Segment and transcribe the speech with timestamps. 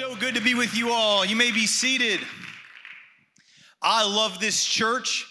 [0.00, 1.26] so good to be with you all.
[1.26, 2.20] You may be seated.
[3.82, 5.26] I love this church.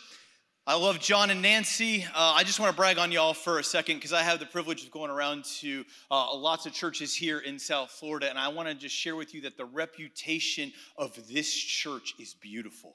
[0.68, 2.04] I love John and Nancy.
[2.04, 4.46] Uh, I just want to brag on y'all for a second because I have the
[4.46, 8.50] privilege of going around to uh, lots of churches here in South Florida, and I
[8.50, 12.94] want to just share with you that the reputation of this church is beautiful.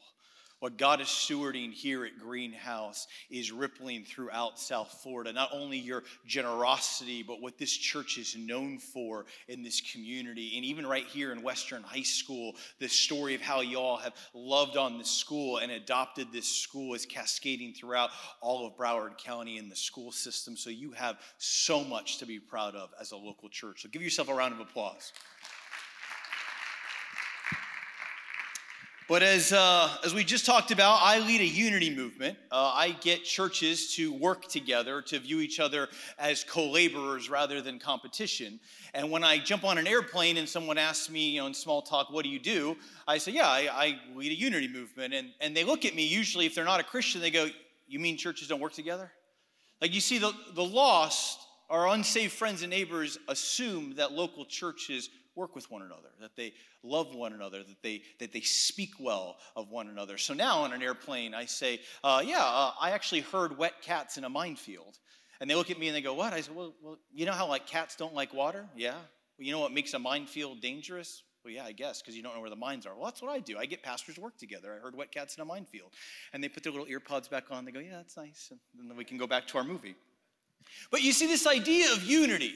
[0.61, 5.33] What God is stewarding here at Greenhouse is rippling throughout South Florida.
[5.33, 10.53] Not only your generosity, but what this church is known for in this community.
[10.57, 14.79] And even right here in Western High School, the story of how y'all have loved
[14.79, 18.09] on this school and adopted this school is cascading throughout
[18.41, 20.57] all of Broward County and the school system.
[20.57, 23.83] So you have so much to be proud of as a local church.
[23.83, 25.13] So give yourself a round of applause.
[29.07, 32.39] But as, uh, as we just talked about, I lead a unity movement.
[32.51, 37.61] Uh, I get churches to work together, to view each other as co laborers rather
[37.61, 38.61] than competition.
[38.95, 41.83] And when I jump on an airplane and someone asks me, you know, in small
[41.83, 42.79] talk, what do you do?
[43.07, 45.13] I say, yeah, I, I lead a unity movement.
[45.13, 47.49] And, and they look at me, usually, if they're not a Christian, they go,
[47.87, 49.13] you mean churches don't work together?
[49.83, 55.11] Like you see, the, the lost, our unsaved friends and neighbors assume that local churches
[55.37, 59.37] work with one another, that they love one another, that they, that they speak well
[59.57, 60.19] of one another.
[60.19, 64.17] So now on an airplane, I say, uh, Yeah, uh, I actually herd wet cats
[64.17, 64.99] in a minefield.
[65.41, 66.33] And they look at me and they go, What?
[66.33, 68.67] I said, Well, well you know how like cats don't like water?
[68.77, 68.93] Yeah.
[68.93, 71.23] Well, you know what makes a minefield dangerous?
[71.45, 72.95] Well, yeah, I guess, because you don't know where the mines are.
[72.95, 73.59] Well, that's what I do.
[73.59, 74.75] I get pastors to work together.
[74.75, 75.93] I herd wet cats in a minefield.
[76.33, 77.65] And they put their little earpods back on.
[77.65, 78.51] They go, Yeah, that's nice.
[78.79, 79.95] And then we can go back to our movie.
[80.91, 82.55] But you see, this idea of unity,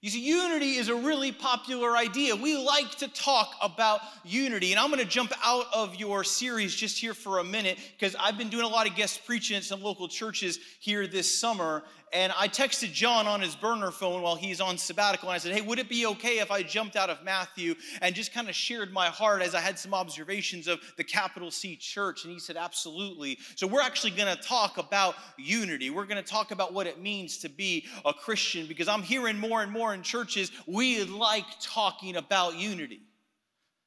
[0.00, 2.36] you see, unity is a really popular idea.
[2.36, 4.70] We like to talk about unity.
[4.70, 8.14] And I'm going to jump out of your series just here for a minute because
[8.14, 11.82] I've been doing a lot of guest preaching at some local churches here this summer.
[12.12, 15.28] And I texted John on his burner phone while he's on sabbatical.
[15.28, 18.14] And I said, Hey, would it be okay if I jumped out of Matthew and
[18.14, 21.76] just kind of shared my heart as I had some observations of the capital C
[21.76, 22.24] church?
[22.24, 23.38] And he said, Absolutely.
[23.56, 25.90] So we're actually going to talk about unity.
[25.90, 29.38] We're going to talk about what it means to be a Christian because I'm hearing
[29.38, 33.00] more and more in churches, we like talking about unity.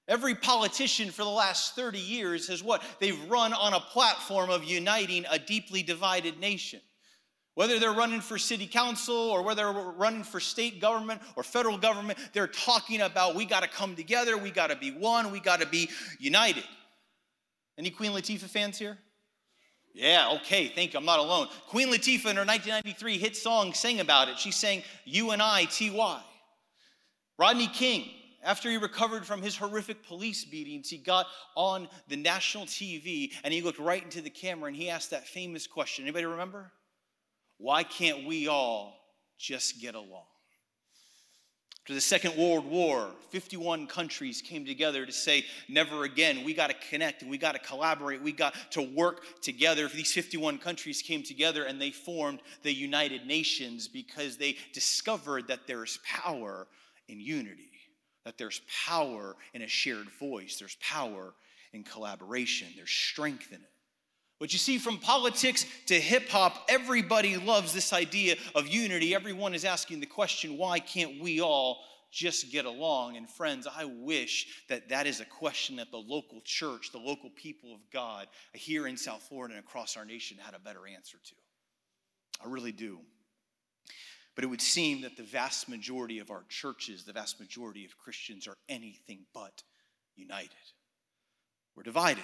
[0.08, 2.84] Every politician for the last 30 years has what?
[3.00, 6.82] They've run on a platform of uniting a deeply divided nation.
[7.62, 11.78] Whether they're running for city council or whether they're running for state government or federal
[11.78, 15.40] government, they're talking about we got to come together, we got to be one, we
[15.40, 16.64] got to be united.
[17.78, 18.98] Any Queen Latifah fans here?
[19.94, 20.98] Yeah, okay, thank you.
[20.98, 21.50] I'm not alone.
[21.68, 24.40] Queen Latifah in her 1993 hit song sang about it.
[24.40, 26.24] She sang U.N.I.T.Y.
[27.38, 28.10] Rodney King,
[28.44, 33.54] after he recovered from his horrific police beatings, he got on the national TV and
[33.54, 36.06] he looked right into the camera and he asked that famous question.
[36.06, 36.72] Anybody remember?
[37.62, 38.98] Why can't we all
[39.38, 40.26] just get along?
[41.84, 46.44] After the Second World War, 51 countries came together to say, never again.
[46.44, 48.22] We got to connect and we got to collaborate.
[48.22, 49.88] We got to work together.
[49.88, 55.68] These 51 countries came together and they formed the United Nations because they discovered that
[55.68, 56.68] there's power
[57.08, 57.72] in unity,
[58.26, 61.34] that there's power in a shared voice, there's power
[61.74, 63.71] in collaboration, there's strength in it.
[64.42, 69.14] But you see, from politics to hip hop, everybody loves this idea of unity.
[69.14, 73.18] Everyone is asking the question, why can't we all just get along?
[73.18, 77.30] And friends, I wish that that is a question that the local church, the local
[77.30, 81.20] people of God here in South Florida and across our nation had a better answer
[81.24, 81.36] to.
[82.44, 82.98] I really do.
[84.34, 87.96] But it would seem that the vast majority of our churches, the vast majority of
[87.96, 89.62] Christians, are anything but
[90.16, 90.50] united.
[91.76, 92.24] We're divided.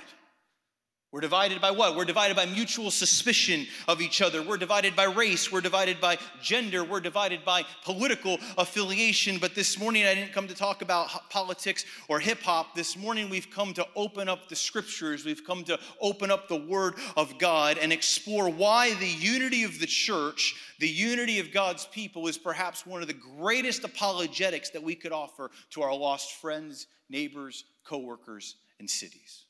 [1.14, 1.96] We're divided by what?
[1.96, 4.44] We're divided by mutual suspicion of each other.
[4.44, 5.50] We're divided by race.
[5.50, 6.84] We're divided by gender.
[6.84, 9.38] We're divided by political affiliation.
[9.38, 12.76] But this morning, I didn't come to talk about politics or hip hop.
[12.76, 15.24] This morning, we've come to open up the scriptures.
[15.24, 19.80] We've come to open up the word of God and explore why the unity of
[19.80, 24.84] the church, the unity of God's people, is perhaps one of the greatest apologetics that
[24.84, 29.47] we could offer to our lost friends, neighbors, coworkers, and cities.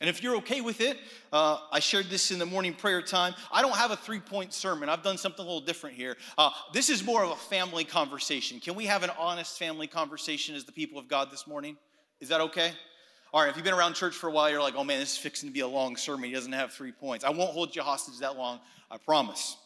[0.00, 0.96] And if you're okay with it,
[1.30, 3.34] uh, I shared this in the morning prayer time.
[3.52, 4.88] I don't have a three point sermon.
[4.88, 6.16] I've done something a little different here.
[6.38, 8.60] Uh, this is more of a family conversation.
[8.60, 11.76] Can we have an honest family conversation as the people of God this morning?
[12.20, 12.72] Is that okay?
[13.32, 15.12] All right, if you've been around church for a while, you're like, oh man, this
[15.12, 16.24] is fixing to be a long sermon.
[16.24, 17.24] He doesn't have three points.
[17.24, 18.58] I won't hold you hostage that long,
[18.90, 19.56] I promise.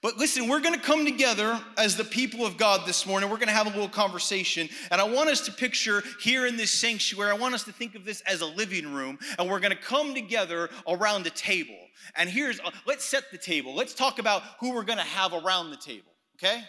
[0.00, 3.30] But listen, we're going to come together as the people of God this morning.
[3.30, 4.68] We're going to have a little conversation.
[4.92, 7.96] And I want us to picture here in this sanctuary, I want us to think
[7.96, 9.18] of this as a living room.
[9.38, 11.74] And we're going to come together around a table.
[12.14, 13.74] And here's, uh, let's set the table.
[13.74, 16.62] Let's talk about who we're going to have around the table, okay?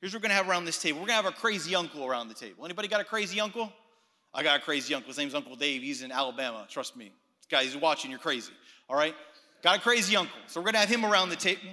[0.00, 0.98] Here's what we're going to have around this table.
[0.98, 2.64] We're going to have our crazy uncle around the table.
[2.64, 3.70] Anybody got a crazy uncle?
[4.32, 5.08] I got a crazy uncle.
[5.08, 5.82] His name's Uncle Dave.
[5.82, 6.66] He's in Alabama.
[6.70, 7.12] Trust me.
[7.38, 8.10] This guy, he's watching.
[8.10, 8.52] You're crazy.
[8.88, 9.14] All right?
[9.62, 10.38] Got a crazy uncle.
[10.46, 11.68] So we're going to have him around the table.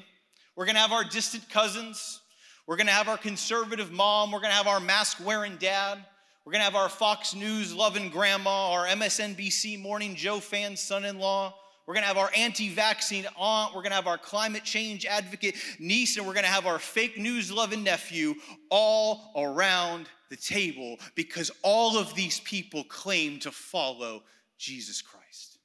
[0.59, 2.19] We're to have our distant cousins.
[2.67, 4.29] We're to have our conservative mom.
[4.29, 5.99] We're to have our mask wearing dad.
[6.43, 11.17] We're to have our Fox News loving grandma, our MSNBC Morning Joe fan son in
[11.17, 11.55] law.
[11.87, 13.73] We're to have our anti vaccine aunt.
[13.73, 16.17] We're to have our climate change advocate niece.
[16.17, 18.35] And we're to have our fake news loving nephew
[18.69, 24.23] all around the table because all of these people claim to follow
[24.57, 25.57] Jesus Christ.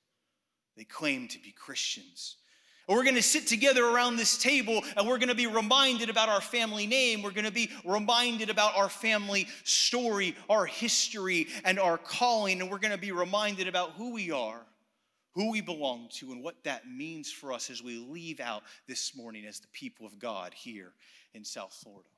[0.77, 2.37] They claim to be Christians.
[2.87, 6.29] We're going to sit together around this table and we're going to be reminded about
[6.29, 7.23] our family name.
[7.23, 12.61] We're going to be reminded about our family story, our history, and our calling.
[12.61, 14.61] And we're going to be reminded about who we are,
[15.35, 19.17] who we belong to, and what that means for us as we leave out this
[19.17, 20.93] morning as the people of God here
[21.33, 22.09] in South Florida.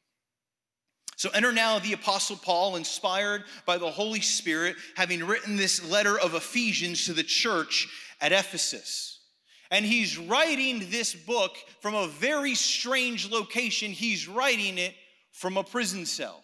[1.16, 6.18] So enter now the Apostle Paul, inspired by the Holy Spirit, having written this letter
[6.18, 7.88] of Ephesians to the church
[8.20, 9.15] at Ephesus.
[9.70, 13.90] And he's writing this book from a very strange location.
[13.90, 14.94] He's writing it
[15.32, 16.42] from a prison cell.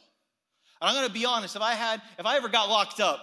[0.81, 3.21] And I'm gonna be honest, if I had, if I ever got locked up,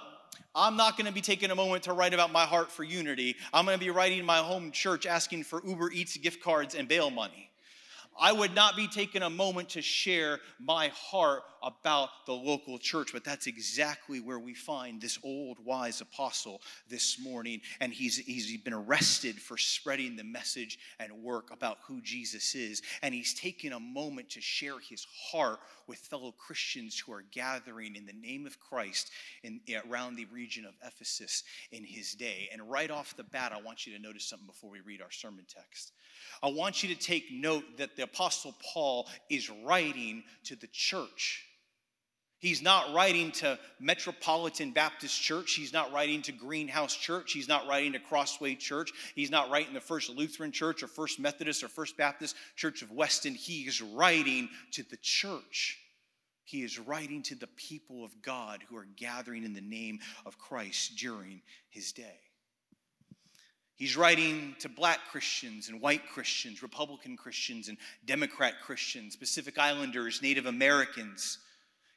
[0.56, 3.36] I'm not going to be taking a moment to write about my heart for unity.
[3.54, 6.88] I'm going to be writing my home church asking for Uber Eats gift cards and
[6.88, 7.49] bail money.
[8.20, 13.12] I would not be taking a moment to share my heart about the local church,
[13.14, 17.62] but that's exactly where we find this old wise apostle this morning.
[17.80, 22.82] And he's, he's been arrested for spreading the message and work about who Jesus is.
[23.02, 27.96] And he's taken a moment to share his heart with fellow Christians who are gathering
[27.96, 29.12] in the name of Christ
[29.44, 32.50] in, around the region of Ephesus in his day.
[32.52, 35.12] And right off the bat, I want you to notice something before we read our
[35.12, 35.94] sermon text.
[36.42, 41.46] I want you to take note that the Apostle Paul is writing to the church.
[42.40, 45.56] He's not writing to Metropolitan Baptist Church.
[45.56, 47.34] He's not writing to Greenhouse Church.
[47.34, 48.94] He's not writing to Crossway Church.
[49.14, 52.92] He's not writing the First Lutheran Church or First Methodist or First Baptist Church of
[52.92, 53.36] Weston.
[53.36, 55.80] He is writing to the church.
[56.46, 60.38] He is writing to the people of God who are gathering in the name of
[60.38, 62.20] Christ during his day.
[63.80, 70.22] He's writing to black Christians and white Christians, Republican Christians and Democrat Christians, Pacific Islanders,
[70.22, 71.38] Native Americans.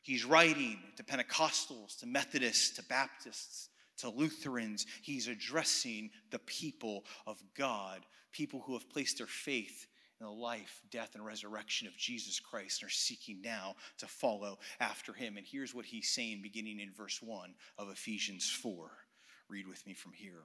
[0.02, 3.68] He's writing to Pentecostals, to Methodists, to Baptists,
[3.98, 4.86] to Lutherans.
[5.02, 9.88] He's addressing the people of God, people who have placed their faith
[10.20, 14.60] in the life, death, and resurrection of Jesus Christ and are seeking now to follow
[14.78, 15.36] after him.
[15.36, 18.88] And here's what he's saying beginning in verse 1 of Ephesians 4.
[19.48, 20.44] Read with me from here.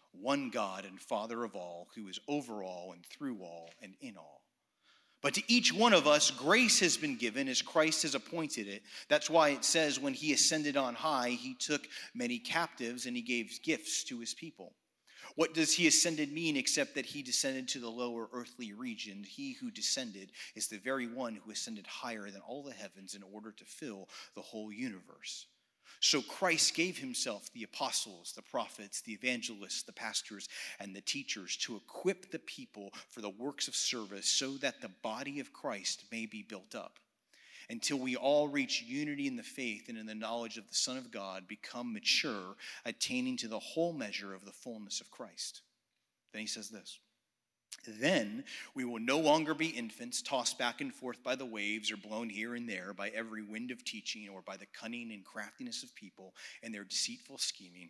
[0.13, 4.17] one God and Father of all, who is over all and through all and in
[4.17, 4.41] all.
[5.21, 8.81] But to each one of us, grace has been given as Christ has appointed it.
[9.07, 13.21] That's why it says, when he ascended on high, he took many captives and he
[13.21, 14.73] gave gifts to his people.
[15.35, 19.23] What does he ascended mean except that he descended to the lower earthly region?
[19.23, 23.23] He who descended is the very one who ascended higher than all the heavens in
[23.23, 25.45] order to fill the whole universe.
[26.01, 31.55] So Christ gave himself the apostles, the prophets, the evangelists, the pastors, and the teachers
[31.57, 36.05] to equip the people for the works of service so that the body of Christ
[36.11, 36.97] may be built up
[37.69, 40.97] until we all reach unity in the faith and in the knowledge of the Son
[40.97, 45.61] of God, become mature, attaining to the whole measure of the fullness of Christ.
[46.33, 46.99] Then he says this.
[47.87, 48.43] Then
[48.75, 52.29] we will no longer be infants tossed back and forth by the waves or blown
[52.29, 55.95] here and there by every wind of teaching or by the cunning and craftiness of
[55.95, 57.89] people and their deceitful scheming.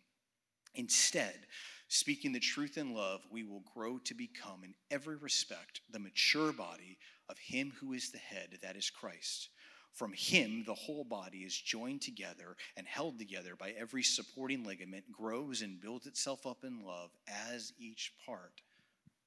[0.75, 1.47] Instead,
[1.89, 6.53] speaking the truth in love, we will grow to become, in every respect, the mature
[6.53, 9.49] body of Him who is the head, that is Christ.
[9.91, 15.11] From Him, the whole body is joined together and held together by every supporting ligament,
[15.11, 18.61] grows and builds itself up in love as each part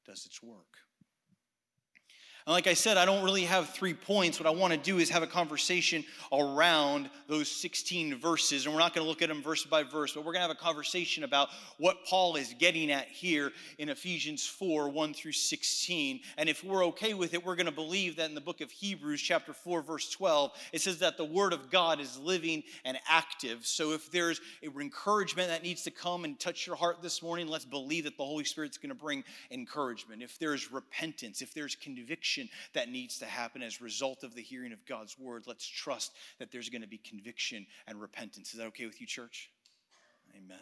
[0.05, 0.79] does its work.
[2.47, 4.39] And like I said, I don't really have three points.
[4.39, 8.67] What I want to do is have a conversation around those 16 verses.
[8.67, 10.49] And we're not going to look at them verse by verse, but we're going to
[10.49, 11.49] have a conversation about
[11.79, 16.21] what Paul is getting at here in Ephesians 4 1 through 16.
[16.37, 18.71] And if we're okay with it, we're going to believe that in the book of
[18.71, 22.99] Hebrews, chapter 4, verse 12, it says that the word of God is living and
[23.09, 23.67] active.
[23.67, 27.65] So if there's encouragement that needs to come and touch your heart this morning, let's
[27.65, 30.23] believe that the Holy Spirit's going to bring encouragement.
[30.23, 34.35] If there's repentance, if there's conviction, conviction that needs to happen as a result of
[34.35, 35.45] the hearing of God's word.
[35.47, 38.53] Let's trust that there's going to be conviction and repentance.
[38.53, 39.51] Is that okay with you, church?
[40.35, 40.59] Amen.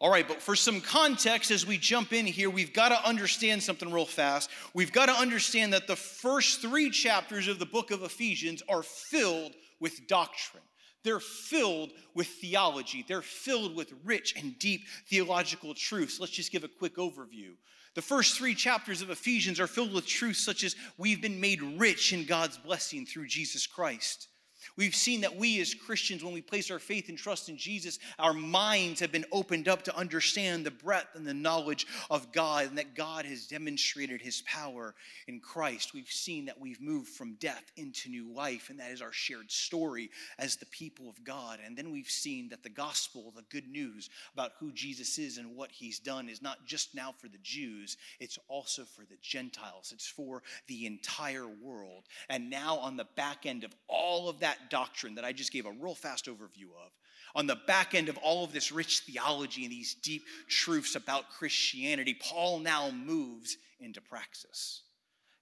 [0.00, 3.60] All right, but for some context, as we jump in here, we've got to understand
[3.60, 4.48] something real fast.
[4.72, 8.84] We've got to understand that the first three chapters of the book of Ephesians are
[8.84, 10.62] filled with doctrine.
[11.02, 13.04] They're filled with theology.
[13.08, 16.20] They're filled with rich and deep theological truths.
[16.20, 17.54] Let's just give a quick overview.
[17.98, 21.60] The first three chapters of Ephesians are filled with truths such as we've been made
[21.60, 24.28] rich in God's blessing through Jesus Christ.
[24.76, 27.98] We've seen that we as Christians, when we place our faith and trust in Jesus,
[28.18, 32.66] our minds have been opened up to understand the breadth and the knowledge of God,
[32.66, 34.94] and that God has demonstrated his power
[35.26, 35.94] in Christ.
[35.94, 39.50] We've seen that we've moved from death into new life, and that is our shared
[39.50, 41.58] story as the people of God.
[41.64, 45.56] And then we've seen that the gospel, the good news about who Jesus is and
[45.56, 49.92] what he's done, is not just now for the Jews, it's also for the Gentiles,
[49.92, 52.04] it's for the entire world.
[52.28, 55.66] And now, on the back end of all of that doctrine that I just gave
[55.66, 56.92] a real fast overview of,
[57.34, 61.30] on the back end of all of this rich theology and these deep truths about
[61.30, 64.82] Christianity, Paul now moves into praxis.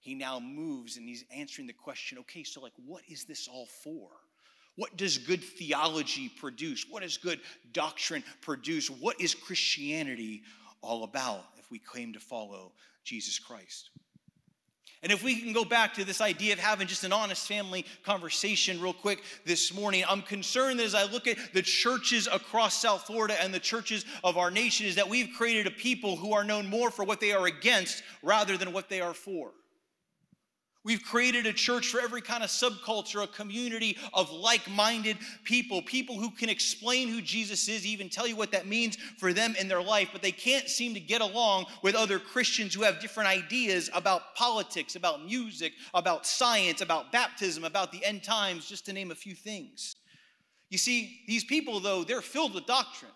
[0.00, 3.66] He now moves and he's answering the question okay, so, like, what is this all
[3.82, 4.08] for?
[4.76, 6.84] What does good theology produce?
[6.88, 7.40] What does good
[7.72, 8.90] doctrine produce?
[8.90, 10.42] What is Christianity
[10.82, 12.72] all about if we claim to follow
[13.04, 13.90] Jesus Christ?
[15.02, 17.84] And if we can go back to this idea of having just an honest family
[18.02, 22.74] conversation real quick this morning, I'm concerned that as I look at the churches across
[22.74, 26.32] South Florida and the churches of our nation, is that we've created a people who
[26.32, 29.52] are known more for what they are against rather than what they are for.
[30.86, 35.82] We've created a church for every kind of subculture, a community of like minded people,
[35.82, 39.56] people who can explain who Jesus is, even tell you what that means for them
[39.58, 43.00] in their life, but they can't seem to get along with other Christians who have
[43.00, 48.86] different ideas about politics, about music, about science, about baptism, about the end times, just
[48.86, 49.96] to name a few things.
[50.70, 53.10] You see, these people, though, they're filled with doctrine.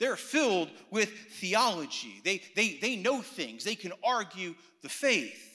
[0.00, 2.20] They're filled with theology.
[2.24, 3.62] They, they, they know things.
[3.62, 5.51] They can argue the faith.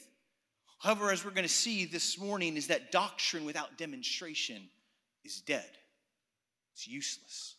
[0.80, 4.70] However, as we're going to see this morning, is that doctrine without demonstration
[5.24, 5.70] is dead.
[6.74, 7.56] It's useless.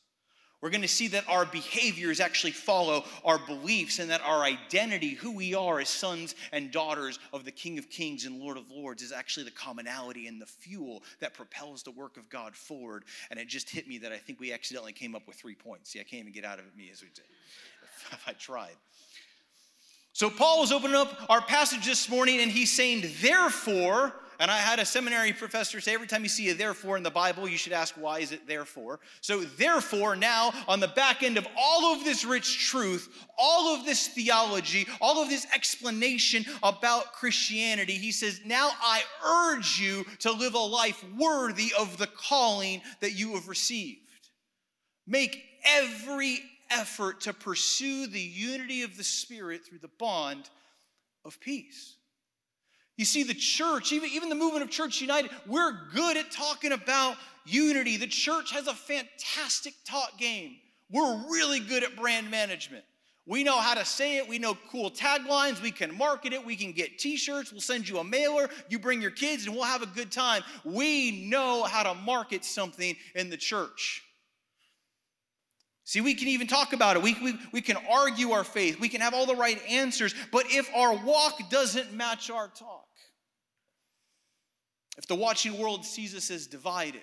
[0.60, 5.10] We're going to see that our behaviors actually follow our beliefs and that our identity,
[5.10, 8.68] who we are as sons and daughters of the King of Kings and Lord of
[8.68, 13.04] Lords, is actually the commonality and the fuel that propels the work of God forward.
[13.30, 15.90] And it just hit me that I think we accidentally came up with three points.
[15.90, 17.24] See, I can't even get out of it me as we did
[18.12, 18.74] if I tried.
[20.18, 24.56] So Paul was opening up our passage this morning and he's saying, therefore, and I
[24.56, 27.56] had a seminary professor say every time you see a therefore in the Bible, you
[27.56, 28.98] should ask, why is it therefore?
[29.20, 33.86] So, therefore, now on the back end of all of this rich truth, all of
[33.86, 40.32] this theology, all of this explanation about Christianity, he says, now I urge you to
[40.32, 44.00] live a life worthy of the calling that you have received.
[45.06, 50.48] Make every effort to pursue the unity of the Spirit through the bond
[51.24, 51.96] of peace.
[52.96, 56.72] You see, the church, even, even the movement of Church United, we're good at talking
[56.72, 57.96] about unity.
[57.96, 60.56] The church has a fantastic talk game.
[60.90, 62.84] We're really good at brand management.
[63.24, 64.26] We know how to say it.
[64.26, 65.60] We know cool taglines.
[65.60, 66.44] We can market it.
[66.44, 67.52] We can get t shirts.
[67.52, 68.48] We'll send you a mailer.
[68.70, 70.42] You bring your kids and we'll have a good time.
[70.64, 74.02] We know how to market something in the church.
[75.88, 77.02] See, we can even talk about it.
[77.02, 78.78] We, we, we can argue our faith.
[78.78, 80.14] We can have all the right answers.
[80.30, 82.86] But if our walk doesn't match our talk,
[84.98, 87.00] if the watching world sees us as divided,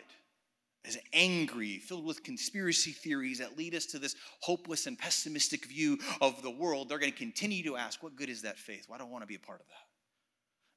[0.87, 5.97] as angry, filled with conspiracy theories that lead us to this hopeless and pessimistic view
[6.21, 8.85] of the world, they're going to continue to ask, What good is that faith?
[8.87, 9.94] Well, I don't want to be a part of that.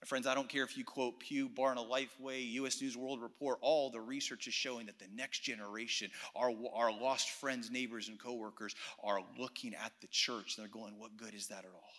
[0.05, 2.81] Friends, I don't care if you quote Pew, Barna Lifeway, U.S.
[2.81, 7.31] News World Report, all the research is showing that the next generation, our, our lost
[7.31, 11.65] friends, neighbors, and coworkers, are looking at the church they're going, What good is that
[11.65, 11.93] at all?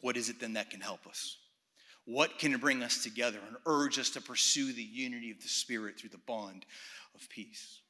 [0.00, 1.36] What is it then that can help us?
[2.06, 5.98] What can bring us together and urge us to pursue the unity of the Spirit
[5.98, 6.64] through the bond
[7.14, 7.80] of peace?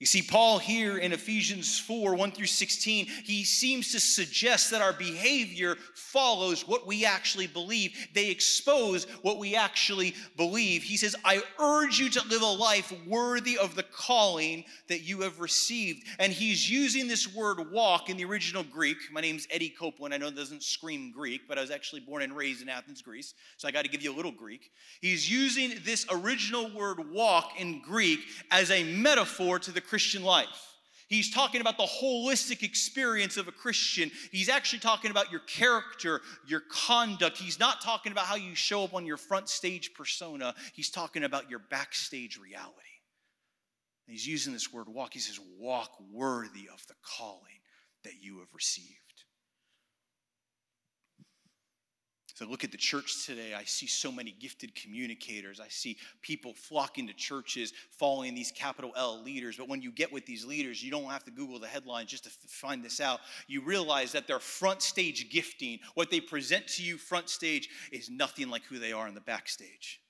[0.00, 4.80] You see, Paul here in Ephesians 4 1 through 16, he seems to suggest that
[4.80, 8.08] our behavior follows what we actually believe.
[8.14, 10.84] They expose what we actually believe.
[10.84, 15.22] He says, I urge you to live a life worthy of the calling that you
[15.22, 16.06] have received.
[16.20, 18.98] And he's using this word walk in the original Greek.
[19.10, 20.14] My name's Eddie Copeland.
[20.14, 23.02] I know it doesn't scream Greek, but I was actually born and raised in Athens,
[23.02, 23.34] Greece.
[23.56, 24.70] So I got to give you a little Greek.
[25.00, 28.20] He's using this original word walk in Greek
[28.52, 30.76] as a metaphor to the Christian life.
[31.08, 34.10] He's talking about the holistic experience of a Christian.
[34.30, 37.38] He's actually talking about your character, your conduct.
[37.38, 40.54] He's not talking about how you show up on your front stage persona.
[40.74, 42.74] He's talking about your backstage reality.
[44.06, 45.14] And he's using this word walk.
[45.14, 47.60] He says, walk worthy of the calling
[48.04, 49.07] that you have received.
[52.38, 53.52] So look at the church today.
[53.52, 55.58] I see so many gifted communicators.
[55.58, 59.56] I see people flocking to churches, following these capital L leaders.
[59.56, 62.22] But when you get with these leaders, you don't have to Google the headlines just
[62.22, 63.18] to find this out.
[63.48, 68.08] You realize that their front stage gifting, what they present to you front stage, is
[68.08, 70.00] nothing like who they are in the backstage.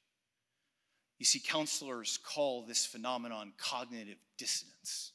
[1.18, 5.12] You see, counselors call this phenomenon cognitive dissonance.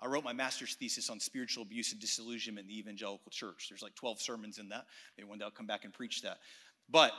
[0.00, 3.66] I wrote my master's thesis on spiritual abuse and disillusionment in the evangelical church.
[3.68, 4.86] There's like 12 sermons in that.
[5.16, 6.38] Maybe one day I'll come back and preach that.
[6.88, 7.12] But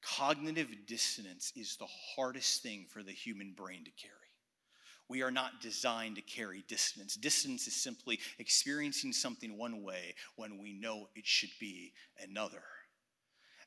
[0.00, 4.14] cognitive dissonance is the hardest thing for the human brain to carry.
[5.08, 7.16] We are not designed to carry dissonance.
[7.16, 11.92] Dissonance is simply experiencing something one way when we know it should be
[12.22, 12.62] another.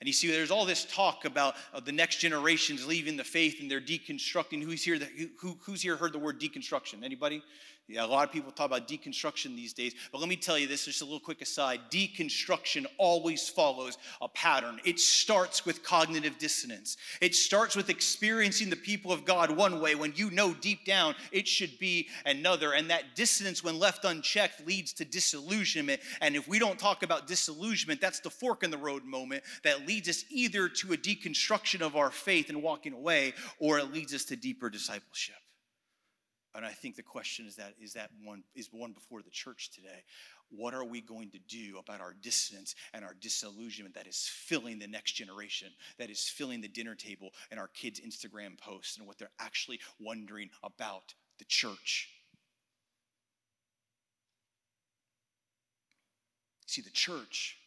[0.03, 3.61] And you see, there's all this talk about uh, the next generations leaving the faith
[3.61, 4.61] and they're deconstructing.
[4.61, 4.99] Who's here?
[4.99, 5.07] That,
[5.39, 7.05] who, who's here heard the word deconstruction?
[7.05, 7.41] Anybody?
[7.89, 10.67] Yeah, a lot of people talk about deconstruction these days, but let me tell you
[10.67, 11.81] this, just a little quick aside.
[11.91, 14.79] Deconstruction always follows a pattern.
[14.85, 16.95] It starts with cognitive dissonance.
[17.19, 21.13] It starts with experiencing the people of God one way when you know deep down
[21.33, 22.73] it should be another.
[22.73, 25.99] And that dissonance, when left unchecked, leads to disillusionment.
[26.21, 29.85] And if we don't talk about disillusionment, that's the fork in the road moment that
[29.85, 34.13] leads us either to a deconstruction of our faith and walking away, or it leads
[34.13, 35.35] us to deeper discipleship.
[36.55, 39.71] And I think the question is that is that one is one before the church
[39.71, 40.03] today.
[40.49, 44.77] What are we going to do about our dissonance and our disillusionment that is filling
[44.77, 49.07] the next generation, that is filling the dinner table and our kids' Instagram posts and
[49.07, 52.09] what they're actually wondering about the church?
[56.67, 57.57] See, the church,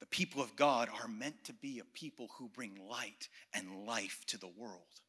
[0.00, 4.22] the people of God, are meant to be a people who bring light and life
[4.26, 5.00] to the world.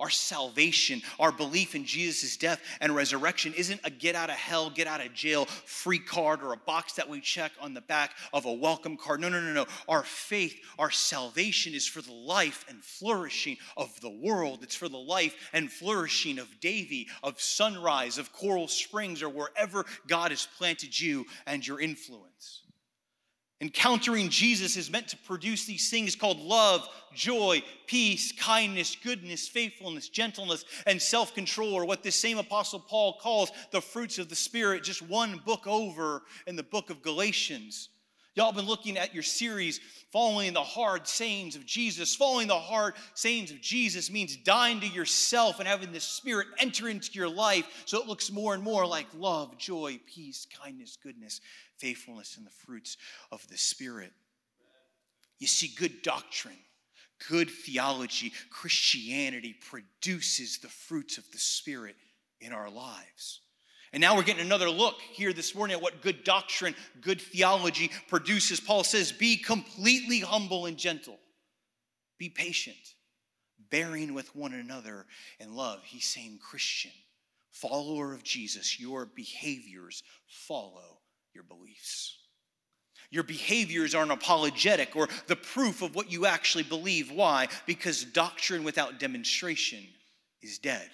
[0.00, 4.70] Our salvation, our belief in Jesus' death and resurrection isn't a get out of hell,
[4.70, 8.12] get out of jail free card or a box that we check on the back
[8.32, 9.20] of a welcome card.
[9.20, 9.66] No, no, no, no.
[9.88, 14.60] Our faith, our salvation is for the life and flourishing of the world.
[14.62, 19.84] It's for the life and flourishing of Davie, of Sunrise, of Coral Springs, or wherever
[20.06, 22.62] God has planted you and your influence.
[23.60, 30.08] Encountering Jesus is meant to produce these things called love, joy, peace, kindness, goodness, faithfulness,
[30.08, 34.36] gentleness, and self control, or what this same Apostle Paul calls the fruits of the
[34.36, 37.88] Spirit, just one book over in the book of Galatians.
[38.38, 39.80] Y'all been looking at your series,
[40.12, 42.14] Following the Hard Sayings of Jesus.
[42.14, 46.88] Following the hard sayings of Jesus means dying to yourself and having the Spirit enter
[46.88, 51.40] into your life so it looks more and more like love, joy, peace, kindness, goodness,
[51.78, 52.96] faithfulness, and the fruits
[53.32, 54.12] of the Spirit.
[55.40, 56.54] You see, good doctrine,
[57.28, 61.96] good theology, Christianity produces the fruits of the Spirit
[62.40, 63.40] in our lives.
[63.92, 67.90] And now we're getting another look here this morning at what good doctrine, good theology
[68.08, 68.60] produces.
[68.60, 71.18] Paul says, Be completely humble and gentle,
[72.18, 72.76] be patient,
[73.70, 75.06] bearing with one another
[75.40, 75.82] in love.
[75.84, 76.92] He's saying, Christian,
[77.50, 81.00] follower of Jesus, your behaviors follow
[81.34, 82.18] your beliefs.
[83.10, 87.10] Your behaviors aren't apologetic or the proof of what you actually believe.
[87.10, 87.48] Why?
[87.64, 89.82] Because doctrine without demonstration
[90.42, 90.90] is dead.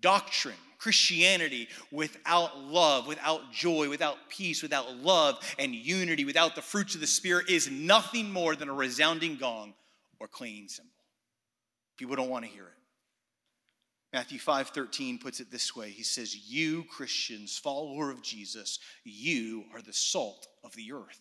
[0.00, 6.94] Doctrine Christianity without love, without joy, without peace, without love and unity, without the fruits
[6.94, 9.74] of the Spirit is nothing more than a resounding gong
[10.20, 10.92] or clanging cymbal.
[11.96, 12.74] People don't want to hear it.
[14.12, 15.90] Matthew 5:13 puts it this way.
[15.90, 21.20] He says, "You Christians, follower of Jesus, you are the salt of the earth.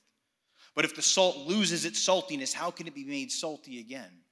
[0.74, 4.24] But if the salt loses its saltiness, how can it be made salty again?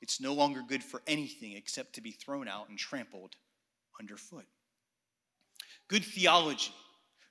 [0.00, 3.36] It's no longer good for anything except to be thrown out and trampled
[3.98, 4.46] underfoot."
[5.90, 6.72] Good theology,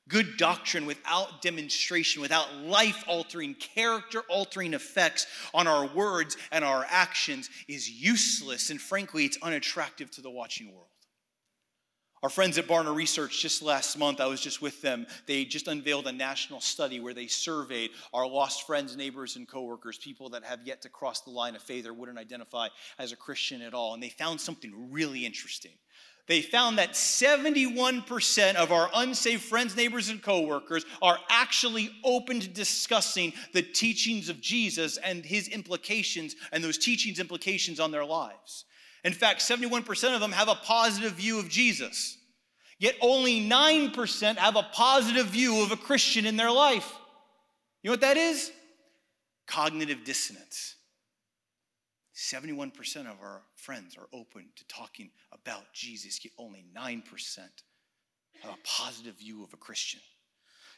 [0.09, 6.85] good doctrine without demonstration, without life altering, character altering effects on our words and our
[6.89, 8.69] actions is useless.
[8.69, 10.87] And frankly, it's unattractive to the watching world.
[12.21, 15.07] Our friends at Barna Research, just last month, I was just with them.
[15.25, 19.97] They just unveiled a national study where they surveyed our lost friends, neighbors, and coworkers,
[19.97, 22.67] people that have yet to cross the line of faith or wouldn't identify
[22.97, 23.93] as a Christian at all.
[23.93, 25.71] And they found something really interesting.
[26.29, 32.47] They found that 71% of our unsaved friends, neighbors, and coworkers are actually open to
[32.47, 38.65] discussing the teachings of Jesus and his implications and those teachings' implications on their lives.
[39.03, 42.15] In fact, 71% of them have a positive view of Jesus.
[42.77, 46.93] Yet only 9% have a positive view of a Christian in their life.
[47.81, 48.51] You know what that is?
[49.47, 50.75] Cognitive dissonance.
[52.19, 57.03] 71% of our friends are open to talking about Jesus, yet only 9%
[58.41, 60.01] have a positive view of a Christian.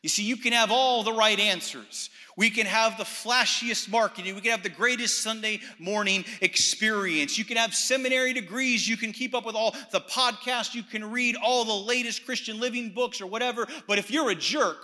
[0.03, 2.11] You see, you can have all the right answers.
[2.37, 4.35] We can have the flashiest marketing.
[4.35, 7.37] We can have the greatest Sunday morning experience.
[7.39, 8.87] You can have seminary degrees.
[8.87, 10.75] You can keep up with all the podcasts.
[10.75, 13.67] You can read all the latest Christian living books or whatever.
[13.87, 14.77] But if you're a jerk,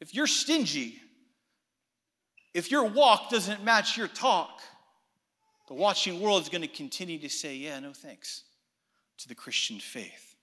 [0.00, 0.96] if you're stingy,
[2.52, 4.60] if your walk doesn't match your talk,
[5.70, 8.42] the watching world is going to continue to say, yeah, no thanks
[9.18, 10.34] to the Christian faith.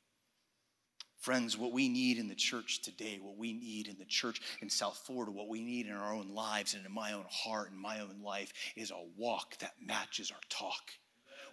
[1.20, 4.70] Friends, what we need in the church today, what we need in the church in
[4.70, 7.78] South Florida, what we need in our own lives and in my own heart and
[7.78, 10.92] my own life is a walk that matches our talk.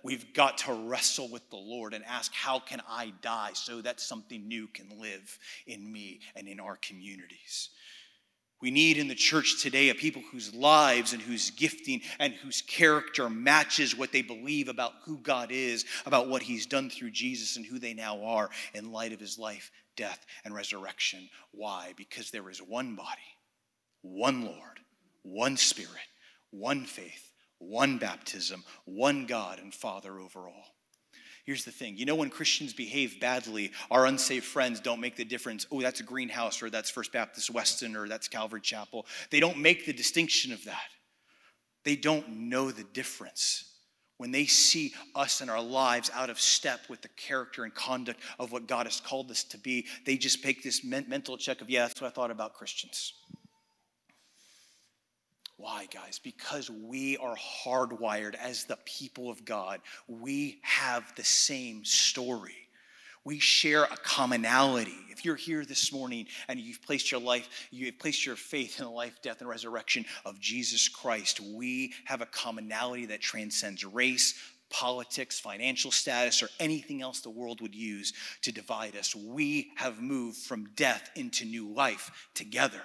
[0.05, 3.99] We've got to wrestle with the Lord and ask, How can I die so that
[3.99, 7.71] something new can live in me and in our communities?
[8.65, 12.63] We need in the church today a people whose lives and whose gifting and whose
[12.63, 17.59] character matches what they believe about who God is, about what He's done through Jesus
[17.59, 21.29] and who they now are in light of His life, death, and resurrection.
[21.51, 21.93] Why?
[21.95, 23.37] Because there is one body,
[24.01, 24.81] one Lord,
[25.25, 26.09] one Spirit,
[26.49, 30.74] one faith, one baptism, one God and Father over all.
[31.45, 35.25] Here's the thing you know, when Christians behave badly, our unsaved friends don't make the
[35.25, 35.67] difference.
[35.71, 39.07] Oh, that's a greenhouse, or that's First Baptist Weston, or that's Calvary Chapel.
[39.31, 40.89] They don't make the distinction of that.
[41.85, 43.71] They don't know the difference.
[44.17, 48.21] When they see us and our lives out of step with the character and conduct
[48.39, 51.69] of what God has called us to be, they just make this mental check of,
[51.69, 53.13] yeah, that's what I thought about Christians.
[55.57, 56.19] Why, guys?
[56.19, 59.81] Because we are hardwired as the people of God.
[60.09, 62.57] We have the same story.
[63.25, 64.99] We share a commonality.
[65.09, 68.85] If you're here this morning and you've placed your life, you've placed your faith in
[68.85, 74.35] the life, death, and resurrection of Jesus Christ, we have a commonality that transcends race,
[74.69, 78.13] politics, financial status, or anything else the world would use
[78.43, 79.15] to divide us.
[79.15, 82.83] We have moved from death into new life together.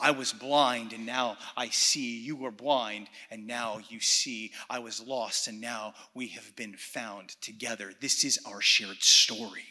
[0.00, 2.18] I was blind and now I see.
[2.20, 4.52] You were blind and now you see.
[4.70, 7.92] I was lost and now we have been found together.
[8.00, 9.64] This is our shared story.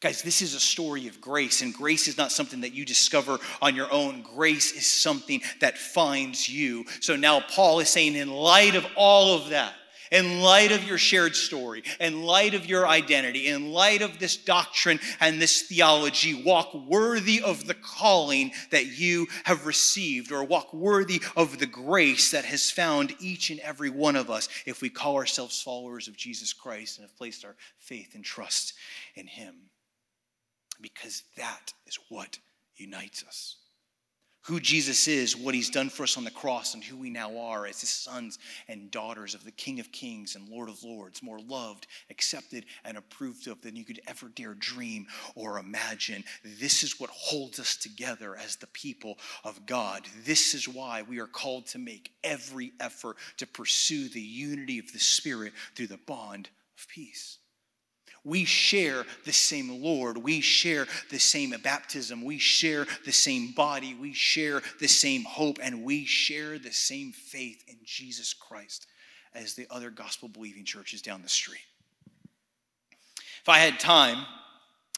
[0.00, 3.38] Guys, this is a story of grace, and grace is not something that you discover
[3.62, 4.20] on your own.
[4.20, 6.84] Grace is something that finds you.
[7.00, 9.72] So now Paul is saying, in light of all of that,
[10.10, 14.36] in light of your shared story, in light of your identity, in light of this
[14.36, 20.72] doctrine and this theology, walk worthy of the calling that you have received, or walk
[20.72, 24.90] worthy of the grace that has found each and every one of us if we
[24.90, 28.74] call ourselves followers of Jesus Christ and have placed our faith and trust
[29.14, 29.54] in Him.
[30.80, 32.38] Because that is what
[32.76, 33.56] unites us
[34.44, 37.38] who Jesus is, what he's done for us on the cross, and who we now
[37.38, 41.22] are as his sons and daughters of the King of Kings and Lord of Lords,
[41.22, 46.24] more loved, accepted, and approved of than you could ever dare dream or imagine.
[46.44, 50.06] This is what holds us together as the people of God.
[50.24, 54.92] This is why we are called to make every effort to pursue the unity of
[54.92, 57.38] the Spirit through the bond of peace.
[58.24, 60.16] We share the same Lord.
[60.16, 62.24] We share the same baptism.
[62.24, 63.94] We share the same body.
[63.94, 65.58] We share the same hope.
[65.62, 68.86] And we share the same faith in Jesus Christ
[69.34, 71.60] as the other gospel believing churches down the street.
[73.42, 74.24] If I had time,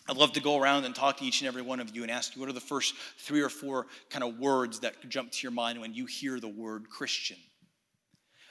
[0.09, 2.13] I'd love to go around and talk to each and every one of you and
[2.13, 5.43] ask you what are the first three or four kind of words that jump to
[5.43, 7.39] your mind when you hear the word Christian.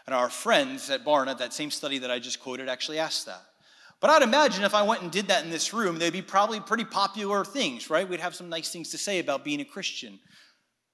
[0.05, 3.41] And our friends at Barna, that same study that I just quoted, actually asked that.
[4.05, 6.59] But I'd imagine if I went and did that in this room, they'd be probably
[6.59, 8.07] pretty popular things, right?
[8.07, 10.19] We'd have some nice things to say about being a Christian.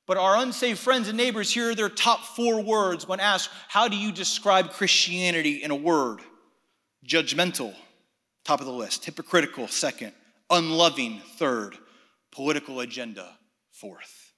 [0.07, 3.89] But our unsaved friends and neighbors, here are their top four words when asked, How
[3.89, 6.21] do you describe Christianity in a word?
[7.05, 7.75] Judgmental,
[8.45, 9.03] top of the list.
[9.03, 10.13] Hypocritical, second.
[10.49, 11.77] Unloving, third.
[12.31, 13.37] Political agenda,
[13.73, 14.30] fourth.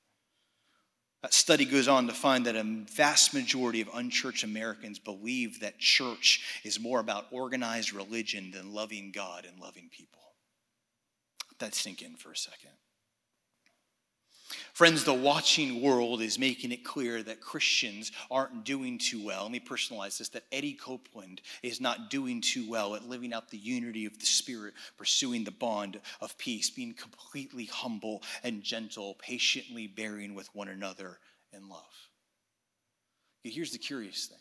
[1.24, 5.80] That study goes on to find that a vast majority of unchurched Americans believe that
[5.80, 10.20] church is more about organized religion than loving God and loving people.
[11.50, 12.72] Let that sink in for a second.
[14.74, 19.44] Friends, the watching world is making it clear that Christians aren't doing too well.
[19.44, 23.52] Let me personalize this that Eddie Copeland is not doing too well at living out
[23.52, 29.16] the unity of the Spirit, pursuing the bond of peace, being completely humble and gentle,
[29.20, 31.20] patiently bearing with one another
[31.52, 32.10] in love.
[33.44, 34.40] Here's the curious thing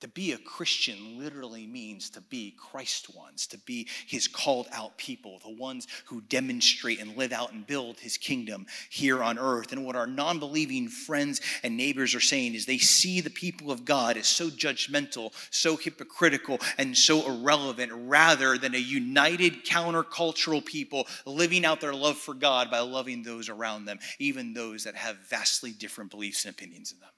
[0.00, 4.96] to be a Christian literally means to be Christ ones, to be his called out
[4.96, 9.72] people, the ones who demonstrate and live out and build his kingdom here on earth.
[9.72, 13.70] And what our non believing friends and neighbors are saying is they see the people
[13.70, 20.64] of God as so judgmental, so hypocritical, and so irrelevant, rather than a united countercultural
[20.64, 24.94] people living out their love for God by loving those around them, even those that
[24.94, 27.10] have vastly different beliefs and opinions in them.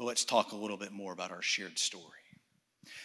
[0.00, 2.04] But let's talk a little bit more about our shared story.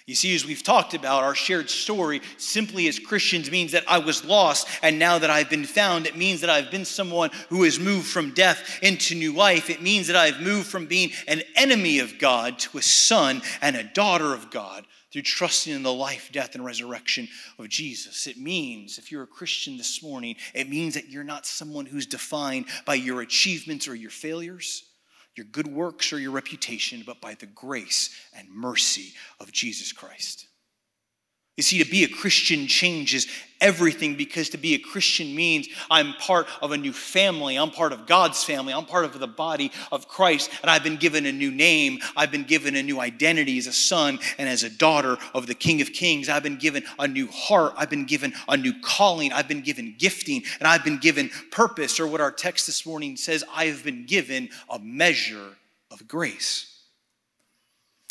[0.05, 3.97] You see, as we've talked about, our shared story simply as Christians means that I
[3.97, 7.63] was lost, and now that I've been found, it means that I've been someone who
[7.63, 9.69] has moved from death into new life.
[9.69, 13.75] It means that I've moved from being an enemy of God to a son and
[13.75, 17.27] a daughter of God through trusting in the life, death, and resurrection
[17.59, 18.25] of Jesus.
[18.25, 22.05] It means, if you're a Christian this morning, it means that you're not someone who's
[22.05, 24.85] defined by your achievements or your failures
[25.35, 30.47] your good works or your reputation, but by the grace and mercy of Jesus Christ.
[31.57, 33.27] You see, to be a Christian changes
[33.61, 37.57] everything because to be a Christian means I'm part of a new family.
[37.57, 38.73] I'm part of God's family.
[38.73, 40.51] I'm part of the body of Christ.
[40.61, 41.99] And I've been given a new name.
[42.17, 45.55] I've been given a new identity as a son and as a daughter of the
[45.55, 46.27] King of Kings.
[46.27, 47.73] I've been given a new heart.
[47.77, 49.31] I've been given a new calling.
[49.31, 50.43] I've been given gifting.
[50.59, 54.05] And I've been given purpose, or what our text this morning says, I have been
[54.05, 55.55] given a measure
[55.89, 56.74] of grace.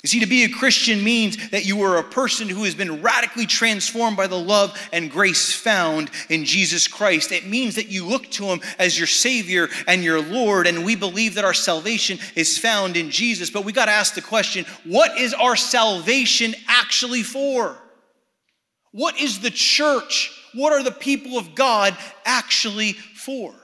[0.05, 3.01] You see, to be a Christian means that you are a person who has been
[3.01, 7.33] radically transformed by the love and grace found in Jesus Christ.
[7.33, 10.95] It means that you look to Him as your Savior and your Lord, and we
[10.95, 13.49] believe that our salvation is found in Jesus.
[13.49, 17.79] But we got to ask the question what is our salvation actually for?
[18.93, 20.38] What is the church?
[20.53, 23.55] What are the people of God actually for?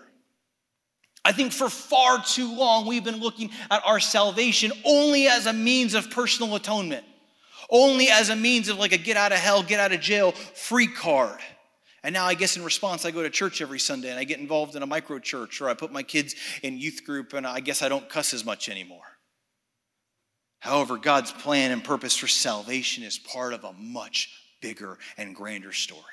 [1.24, 5.52] I think for far too long we've been looking at our salvation only as a
[5.52, 7.04] means of personal atonement,
[7.68, 10.32] only as a means of like a get out of hell, get out of jail
[10.32, 11.38] free card.
[12.02, 14.40] And now I guess in response, I go to church every Sunday and I get
[14.40, 17.60] involved in a micro church or I put my kids in youth group and I
[17.60, 19.02] guess I don't cuss as much anymore.
[20.60, 24.30] However, God's plan and purpose for salvation is part of a much
[24.62, 26.04] bigger and grander story.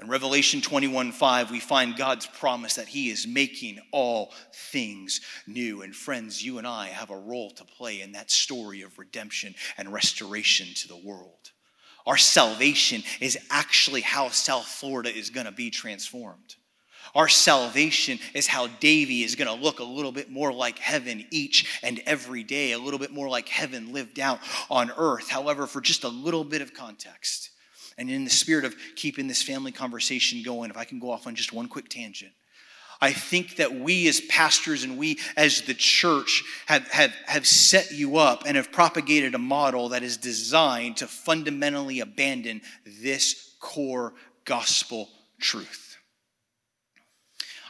[0.00, 5.82] In Revelation 21 5, we find God's promise that He is making all things new.
[5.82, 9.56] And friends, you and I have a role to play in that story of redemption
[9.76, 11.50] and restoration to the world.
[12.06, 16.54] Our salvation is actually how South Florida is going to be transformed.
[17.14, 21.26] Our salvation is how Davie is going to look a little bit more like heaven
[21.30, 24.38] each and every day, a little bit more like heaven lived out
[24.70, 25.28] on earth.
[25.28, 27.50] However, for just a little bit of context,
[27.96, 31.26] and in the spirit of keeping this family conversation going, if I can go off
[31.26, 32.32] on just one quick tangent,
[33.00, 37.92] I think that we as pastors and we as the church have, have, have set
[37.92, 44.14] you up and have propagated a model that is designed to fundamentally abandon this core
[44.44, 45.08] gospel
[45.40, 45.87] truth.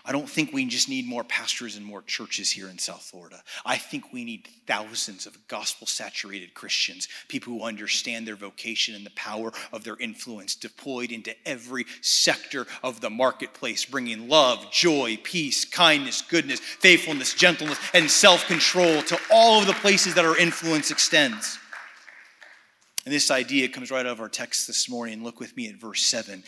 [0.08, 3.42] I don't think we just need more pastors and more churches here in South Florida.
[3.66, 9.04] I think we need thousands of gospel saturated Christians, people who understand their vocation and
[9.04, 15.18] the power of their influence, deployed into every sector of the marketplace, bringing love, joy,
[15.24, 20.38] peace, kindness, goodness, faithfulness, gentleness, and self control to all of the places that our
[20.38, 21.58] influence extends.
[23.04, 25.22] And this idea comes right out of our text this morning.
[25.22, 26.42] Look with me at verse 7.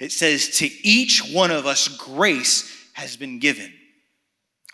[0.00, 3.72] It says, To each one of us, grace has been given.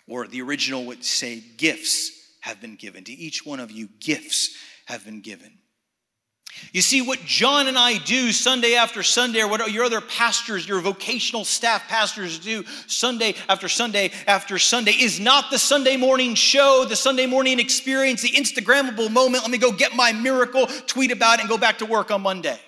[0.07, 3.03] Or the original would say, gifts have been given.
[3.03, 4.55] To each one of you, gifts
[4.85, 5.57] have been given.
[6.73, 10.67] You see, what John and I do Sunday after Sunday, or what your other pastors,
[10.67, 16.35] your vocational staff pastors do Sunday after Sunday after Sunday, is not the Sunday morning
[16.35, 19.43] show, the Sunday morning experience, the Instagrammable moment.
[19.43, 22.21] Let me go get my miracle, tweet about it, and go back to work on
[22.21, 22.59] Monday.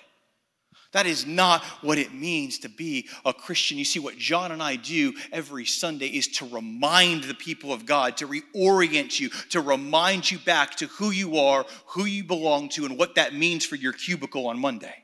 [0.94, 3.78] That is not what it means to be a Christian.
[3.78, 7.84] You see, what John and I do every Sunday is to remind the people of
[7.84, 12.68] God, to reorient you, to remind you back to who you are, who you belong
[12.70, 14.94] to, and what that means for your cubicle on Monday.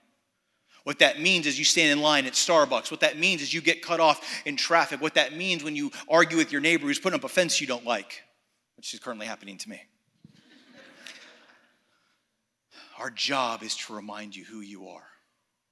[0.85, 2.93] What that means is you stand in line at Starbucks.
[2.93, 5.01] What that means is you get cut off in traffic.
[5.01, 7.67] What that means when you argue with your neighbor who's putting up a fence you
[7.67, 8.23] don't like,
[8.77, 9.83] which is currently happening to me.
[12.97, 15.10] Our job is to remind you who you are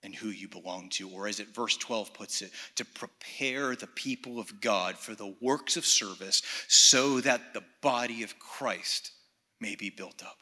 [0.02, 3.87] and who you belong to, or as it verse 12 puts it, to prepare the
[3.88, 9.12] people of God for the works of service so that the body of Christ
[9.61, 10.38] may be built up.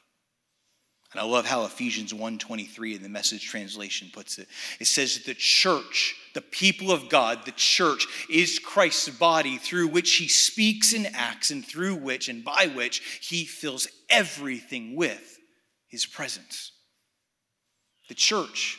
[1.12, 4.48] And I love how Ephesians 1:23 in the message translation puts it.
[4.80, 10.16] It says the church, the people of God, the church is Christ's body through which
[10.16, 15.38] he speaks and acts and through which and by which he fills everything with
[15.86, 16.72] his presence.
[18.08, 18.78] The church,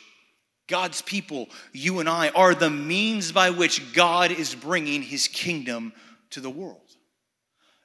[0.68, 5.94] God's people, you and I are the means by which God is bringing his kingdom
[6.32, 6.87] to the world.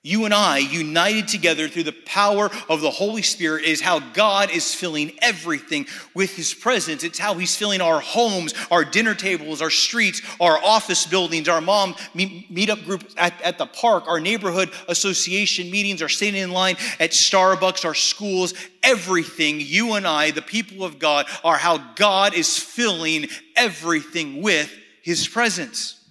[0.04, 4.50] You and I, united together through the power of the Holy Spirit, is how God
[4.50, 7.04] is filling everything with His presence.
[7.04, 11.60] It's how He's filling our homes, our dinner tables, our streets, our office buildings, our
[11.60, 16.50] mom meet meetup group at, at the park, our neighborhood association meetings, our standing in
[16.50, 18.54] line at Starbucks, our schools.
[18.82, 24.76] Everything, you and I, the people of God, are how God is filling everything with
[25.00, 26.01] His presence.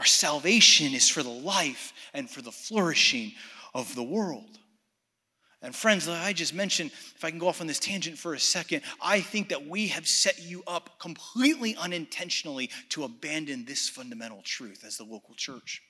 [0.00, 3.32] Our salvation is for the life and for the flourishing
[3.74, 4.58] of the world.
[5.60, 8.32] And friends, like I just mentioned, if I can go off on this tangent for
[8.32, 13.90] a second, I think that we have set you up completely unintentionally to abandon this
[13.90, 15.82] fundamental truth as the local church.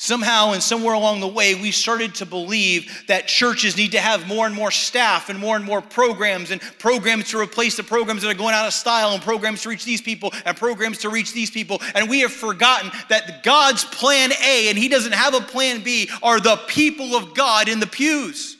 [0.00, 4.28] Somehow and somewhere along the way, we started to believe that churches need to have
[4.28, 8.22] more and more staff and more and more programs and programs to replace the programs
[8.22, 11.08] that are going out of style and programs to reach these people and programs to
[11.08, 11.82] reach these people.
[11.96, 16.08] And we have forgotten that God's plan A, and He doesn't have a plan B,
[16.22, 18.56] are the people of God in the pews.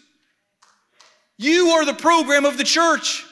[1.37, 3.25] You are the program of the church.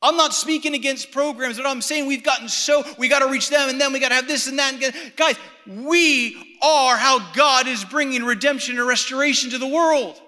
[0.00, 3.50] I'm not speaking against programs, but I'm saying we've gotten so, we got to reach
[3.50, 4.74] them and then we got to have this and that.
[4.74, 10.20] And guys, we are how God is bringing redemption and restoration to the world.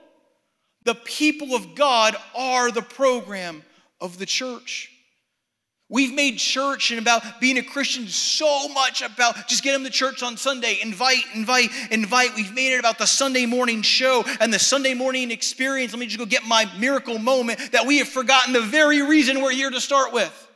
[0.85, 3.63] The people of God are the program
[4.01, 4.91] of the church.
[5.93, 9.91] We've made church and about being a Christian so much about just get them to
[9.91, 12.37] church on Sunday, invite, invite, invite.
[12.37, 15.93] We've made it about the Sunday morning show and the Sunday morning experience.
[15.93, 19.43] Let me just go get my miracle moment that we have forgotten the very reason
[19.43, 20.49] we're here to start with.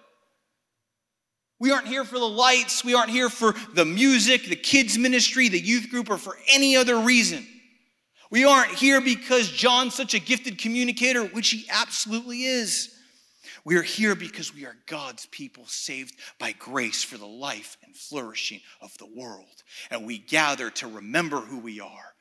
[1.59, 5.49] We aren't here for the lights, we aren't here for the music, the kids' ministry,
[5.49, 7.45] the youth group, or for any other reason.
[8.31, 12.94] We aren't here because John's such a gifted communicator, which he absolutely is.
[13.65, 17.97] We are here because we are God's people saved by grace for the life and
[17.97, 19.63] flourishing of the world.
[19.91, 22.15] And we gather to remember who we are.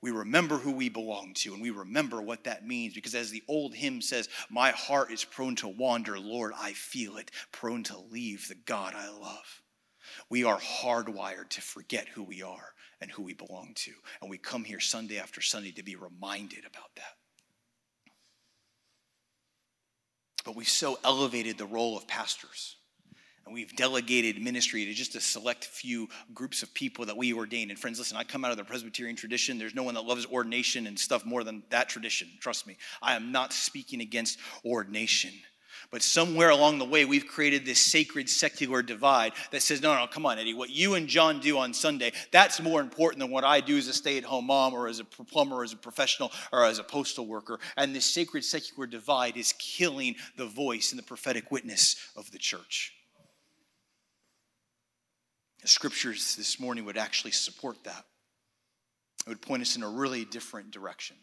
[0.00, 3.42] We remember who we belong to, and we remember what that means because, as the
[3.48, 7.98] old hymn says, My heart is prone to wander, Lord, I feel it, prone to
[7.98, 9.62] leave the God I love.
[10.30, 13.92] We are hardwired to forget who we are and who we belong to.
[14.20, 17.16] And we come here Sunday after Sunday to be reminded about that.
[20.48, 22.76] But we've so elevated the role of pastors.
[23.44, 27.68] And we've delegated ministry to just a select few groups of people that we ordain.
[27.68, 29.58] And friends, listen, I come out of the Presbyterian tradition.
[29.58, 32.30] There's no one that loves ordination and stuff more than that tradition.
[32.40, 32.78] Trust me.
[33.02, 35.32] I am not speaking against ordination.
[35.90, 40.06] But somewhere along the way, we've created this sacred secular divide that says, no, no,
[40.06, 43.42] come on, Eddie, what you and John do on Sunday, that's more important than what
[43.42, 45.78] I do as a stay at home mom or as a plumber or as a
[45.78, 47.58] professional or as a postal worker.
[47.78, 52.38] And this sacred secular divide is killing the voice and the prophetic witness of the
[52.38, 52.92] church.
[55.62, 58.04] The scriptures this morning would actually support that.
[59.26, 61.16] It would point us in a really different direction.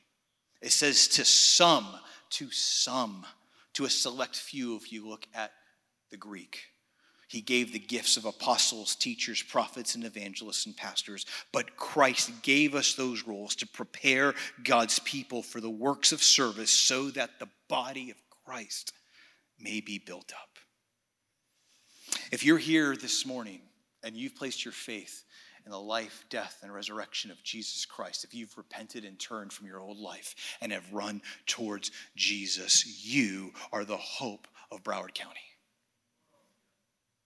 [0.62, 1.86] It says to some,
[2.32, 3.26] to some
[3.76, 5.52] to a select few if you look at
[6.12, 6.60] the Greek.
[7.28, 11.26] He gave the gifts of apostles, teachers, prophets, and evangelists and pastors.
[11.52, 16.72] But Christ gave us those roles to prepare God's people for the works of service
[16.72, 18.94] so that the body of Christ
[19.60, 20.50] may be built up.
[22.32, 23.62] If you're here this morning
[24.04, 25.25] and you've placed your faith
[25.66, 29.68] in the life, death, and resurrection of Jesus Christ, if you've repented and turned from
[29.68, 35.40] your old life and have run towards Jesus, you are the hope of Broward County.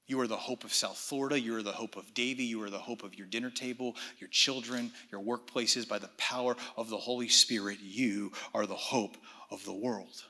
[0.07, 1.39] You are the hope of South Florida.
[1.39, 2.45] You are the hope of Davie.
[2.45, 5.87] You are the hope of your dinner table, your children, your workplaces.
[5.87, 9.17] By the power of the Holy Spirit, you are the hope
[9.51, 10.23] of the world.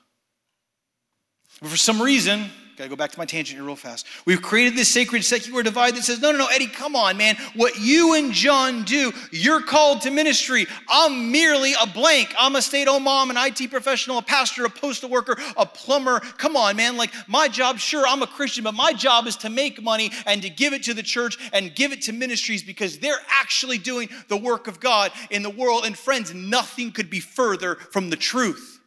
[1.62, 4.08] But for some reason, Gotta go back to my tangent here real fast.
[4.26, 7.36] We've created this sacred secular divide that says, no, no, no, Eddie, come on, man.
[7.54, 10.66] What you and John do, you're called to ministry.
[10.88, 12.34] I'm merely a blank.
[12.40, 15.66] I'm a stay at home mom, an IT professional, a pastor, a postal worker, a
[15.66, 16.22] plumber.
[16.22, 16.96] Come on, man.
[16.96, 20.42] Like, my job, sure, I'm a Christian, but my job is to make money and
[20.42, 24.08] to give it to the church and give it to ministries because they're actually doing
[24.30, 25.84] the work of God in the world.
[25.84, 28.79] And friends, nothing could be further from the truth.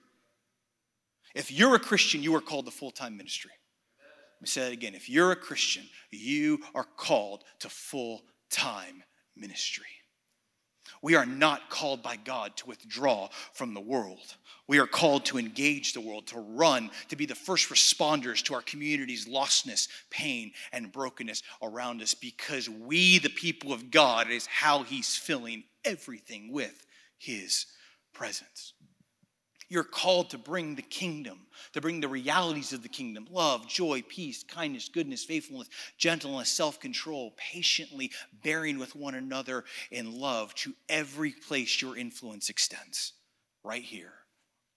[1.35, 3.53] If you're a Christian, you are called to full time ministry
[4.37, 4.95] Let me say that again.
[4.95, 9.03] If you're a Christian, you are called to full time
[9.37, 9.87] ministry.
[11.03, 14.37] We are not called by God to withdraw from the world.
[14.68, 18.55] We are called to engage the world, to run, to be the first responders to
[18.55, 24.47] our community's lostness, pain, and brokenness around us because we, the people of God, is
[24.47, 26.87] how He's filling everything with
[27.18, 27.66] His
[28.12, 28.74] presence.
[29.73, 31.39] You're called to bring the kingdom,
[31.73, 36.79] to bring the realities of the kingdom love, joy, peace, kindness, goodness, faithfulness, gentleness, self
[36.79, 38.11] control, patiently
[38.45, 43.14] bearing with one another in love to every place your influence extends,
[43.64, 44.12] right here,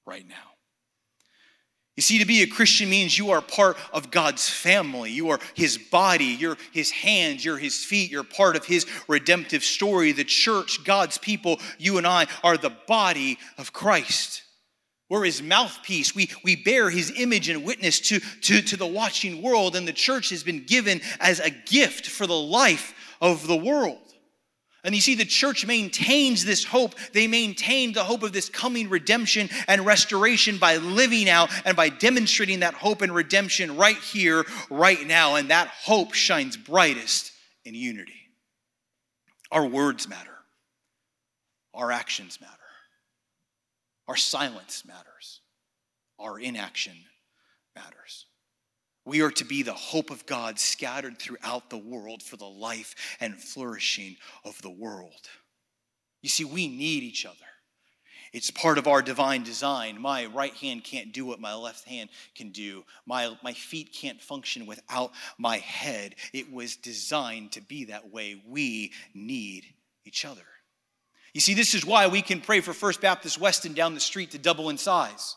[0.05, 0.53] right now.
[1.97, 5.11] You see, to be a Christian means you are part of God's family.
[5.11, 9.65] You are His body, you're His hands, you're His feet, you're part of His redemptive
[9.65, 10.13] story.
[10.13, 14.43] The church, God's people, you and I are the body of Christ.
[15.09, 16.15] We're his mouthpiece.
[16.15, 19.93] We, we bear his image and witness to, to, to the watching world, and the
[19.93, 23.99] church has been given as a gift for the life of the world.
[24.83, 26.93] And you see, the church maintains this hope.
[27.11, 31.89] They maintain the hope of this coming redemption and restoration by living out and by
[31.89, 35.35] demonstrating that hope and redemption right here, right now.
[35.35, 37.31] And that hope shines brightest
[37.63, 38.13] in unity.
[39.51, 40.37] Our words matter,
[41.73, 42.53] our actions matter.
[44.07, 45.41] Our silence matters.
[46.19, 46.95] Our inaction
[47.75, 48.25] matters.
[49.05, 52.95] We are to be the hope of God scattered throughout the world for the life
[53.19, 55.29] and flourishing of the world.
[56.21, 57.35] You see, we need each other.
[58.33, 60.01] It's part of our divine design.
[60.01, 62.83] My right hand can't do what my left hand can do.
[63.05, 66.15] My, my feet can't function without my head.
[66.33, 68.41] It was designed to be that way.
[68.45, 69.65] We need
[70.03, 70.41] each other.
[71.35, 74.31] You see, this is why we can pray for First Baptist Weston down the street
[74.31, 75.35] to double in size.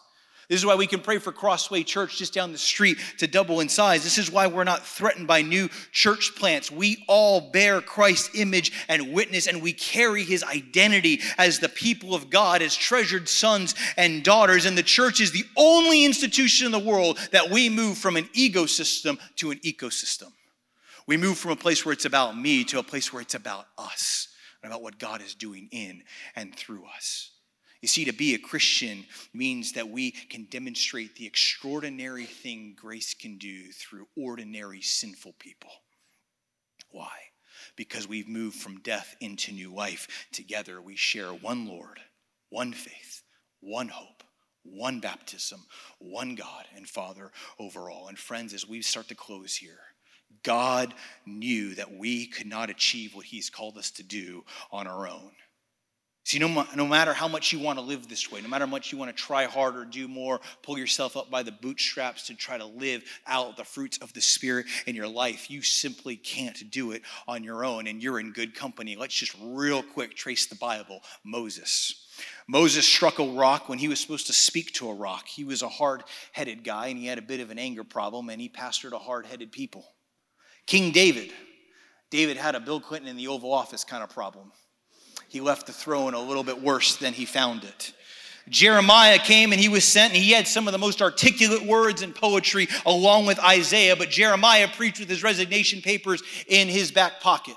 [0.49, 3.59] This is why we can pray for Crossway Church just down the street to double
[3.59, 4.05] in size.
[4.05, 6.71] This is why we're not threatened by new church plants.
[6.71, 12.15] We all bear Christ's image and witness, and we carry his identity as the people
[12.15, 14.67] of God, as treasured sons and daughters.
[14.67, 18.27] And the church is the only institution in the world that we move from an
[18.37, 20.31] ecosystem to an ecosystem.
[21.09, 23.67] We move from a place where it's about me to a place where it's about
[23.77, 24.29] us
[24.65, 26.03] about what God is doing in
[26.37, 27.31] and through us.
[27.81, 33.15] You see, to be a Christian means that we can demonstrate the extraordinary thing grace
[33.15, 35.71] can do through ordinary sinful people.
[36.91, 37.13] Why?
[37.77, 40.27] Because we've moved from death into new life.
[40.33, 42.01] Together, we share one Lord,
[42.51, 43.23] one faith,
[43.61, 44.25] one hope,
[44.65, 45.65] one baptism,
[45.99, 47.31] one God and Father
[47.61, 48.09] over all.
[48.09, 49.79] And friends, as we start to close here,
[50.43, 50.95] God
[51.27, 55.33] knew that we could not achieve what He's called us to do on our own.
[56.29, 58.71] See, no, no matter how much you want to live this way, no matter how
[58.71, 62.35] much you want to try harder, do more, pull yourself up by the bootstraps to
[62.35, 66.71] try to live out the fruits of the Spirit in your life, you simply can't
[66.71, 68.95] do it on your own, and you're in good company.
[68.95, 72.07] Let's just real quick trace the Bible Moses.
[72.47, 75.27] Moses struck a rock when he was supposed to speak to a rock.
[75.27, 76.03] He was a hard
[76.33, 78.99] headed guy, and he had a bit of an anger problem, and he pastored a
[78.99, 79.87] hard headed people.
[80.69, 81.33] King David.
[82.11, 84.53] David had a Bill Clinton in the Oval Office kind of problem.
[85.27, 87.95] He left the throne a little bit worse than he found it.
[88.51, 92.03] Jeremiah came and he was sent, and he had some of the most articulate words
[92.03, 97.21] in poetry along with Isaiah, but Jeremiah preached with his resignation papers in his back
[97.21, 97.57] pocket.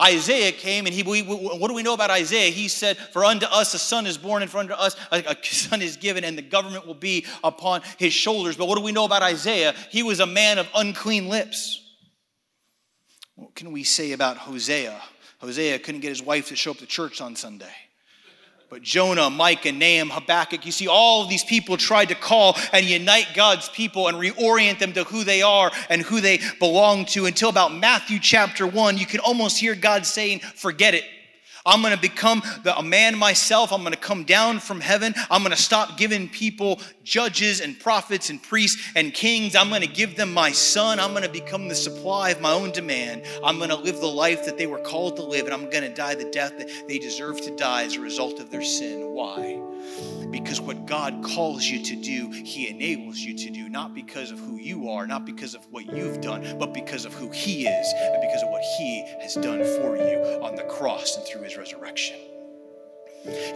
[0.00, 2.50] Isaiah came and he, what do we know about Isaiah?
[2.50, 5.36] He said, For unto us a son is born, and for unto us a, a
[5.44, 8.56] son is given, and the government will be upon his shoulders.
[8.56, 9.74] But what do we know about Isaiah?
[9.90, 11.80] He was a man of unclean lips.
[13.36, 15.00] What can we say about Hosea?
[15.38, 17.72] Hosea couldn't get his wife to show up to church on Sunday.
[18.70, 22.84] But Jonah, Micah, Nahum, Habakkuk, you see, all of these people tried to call and
[22.84, 27.26] unite God's people and reorient them to who they are and who they belong to
[27.26, 28.98] until about Matthew chapter 1.
[28.98, 31.04] You can almost hear God saying, Forget it.
[31.66, 33.72] I'm going to become the, a man myself.
[33.72, 35.14] I'm going to come down from heaven.
[35.30, 39.56] I'm going to stop giving people judges and prophets and priests and kings.
[39.56, 41.00] I'm going to give them my son.
[41.00, 43.22] I'm going to become the supply of my own demand.
[43.42, 45.84] I'm going to live the life that they were called to live, and I'm going
[45.84, 49.00] to die the death that they deserve to die as a result of their sin.
[49.12, 49.58] Why?
[50.30, 54.38] Because what God calls you to do, He enables you to do, not because of
[54.38, 57.94] who you are, not because of what you've done, but because of who He is
[57.96, 61.56] and because of what He has done for you on the cross and through His
[61.56, 62.16] resurrection.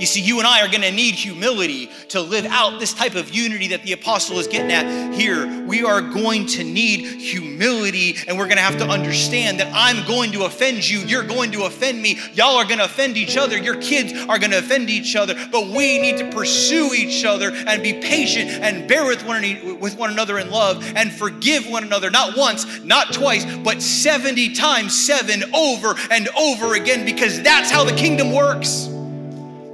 [0.01, 3.14] You see, you and I are going to need humility to live out this type
[3.14, 5.66] of unity that the apostle is getting at here.
[5.66, 10.07] We are going to need humility, and we're going to have to understand that I'm
[10.07, 11.01] going to offend you.
[11.01, 12.19] You're going to offend me.
[12.33, 13.59] Y'all are going to offend each other.
[13.59, 15.35] Your kids are going to offend each other.
[15.53, 19.43] But we need to pursue each other and be patient and bear with one,
[19.81, 24.55] with one another in love and forgive one another, not once, not twice, but 70
[24.55, 28.89] times seven over and over again, because that's how the kingdom works.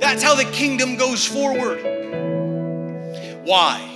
[0.05, 1.80] That's how the kingdom goes forward.
[3.42, 3.93] Why?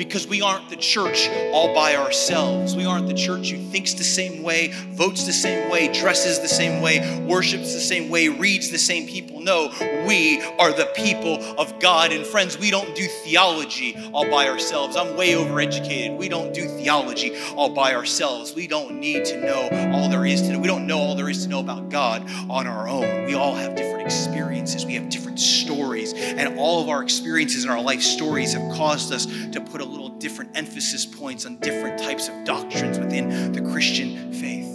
[0.00, 2.74] Because we aren't the church all by ourselves.
[2.74, 6.48] We aren't the church who thinks the same way, votes the same way, dresses the
[6.48, 9.40] same way, worships the same way, reads the same people.
[9.40, 9.70] No,
[10.06, 12.12] we are the people of God.
[12.12, 14.96] And friends, we don't do theology all by ourselves.
[14.96, 16.16] I'm way overeducated.
[16.16, 18.54] We don't do theology all by ourselves.
[18.54, 20.60] We don't need to know all there is to know.
[20.60, 23.26] We don't know all there is to know about God on our own.
[23.26, 24.86] We all have different experiences.
[24.86, 26.14] We have different stories.
[26.14, 29.89] And all of our experiences and our life stories have caused us to put a
[29.90, 34.68] little different emphasis points on different types of doctrines within the Christian faith.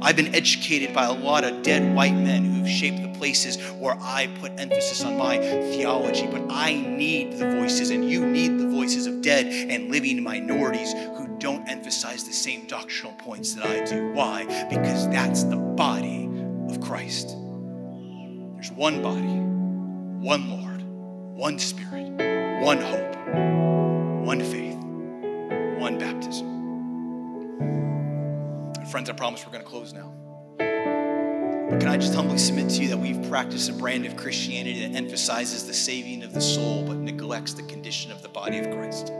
[0.00, 3.96] I've been educated by a lot of dead white men who've shaped the places where
[4.00, 8.68] I put emphasis on my theology, but I need the voices, and you need the
[8.68, 13.84] voices of dead and living minorities who don't emphasize the same doctrinal points that I
[13.84, 14.12] do.
[14.12, 14.44] Why?
[14.68, 16.28] Because that's the body
[16.68, 17.28] of Christ.
[17.28, 19.40] There's one body,
[20.22, 20.82] one Lord,
[21.34, 23.73] one Spirit, one hope,
[24.24, 24.78] one faith,
[25.78, 26.46] one baptism.
[28.78, 30.14] And friends, I promise we're going to close now.
[31.68, 34.86] But can I just humbly submit to you that we've practiced a brand of Christianity
[34.86, 38.70] that emphasizes the saving of the soul but neglects the condition of the body of
[38.70, 39.12] Christ?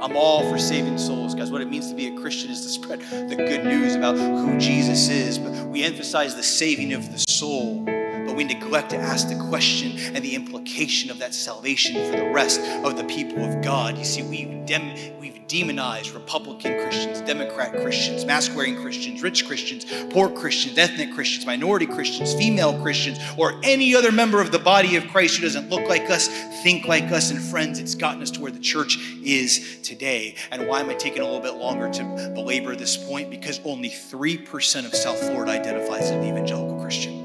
[0.00, 1.52] I'm all for saving souls, guys.
[1.52, 3.00] What it means to be a Christian is to spread
[3.30, 5.38] the good news about who Jesus is.
[5.38, 7.84] But we emphasize the saving of the soul
[8.32, 12.30] but we neglect to ask the question and the implication of that salvation for the
[12.30, 13.98] rest of the people of God.
[13.98, 19.84] You see, we've, dem- we've demonized Republican Christians, Democrat Christians, mask wearing Christians, rich Christians,
[20.08, 24.96] poor Christians, ethnic Christians, minority Christians, female Christians, or any other member of the body
[24.96, 26.28] of Christ who doesn't look like us,
[26.62, 30.36] think like us, and friends, it's gotten us to where the church is today.
[30.50, 33.28] And why am I taking a little bit longer to belabor this point?
[33.28, 37.21] Because only 3% of South Florida identifies as an evangelical Christian.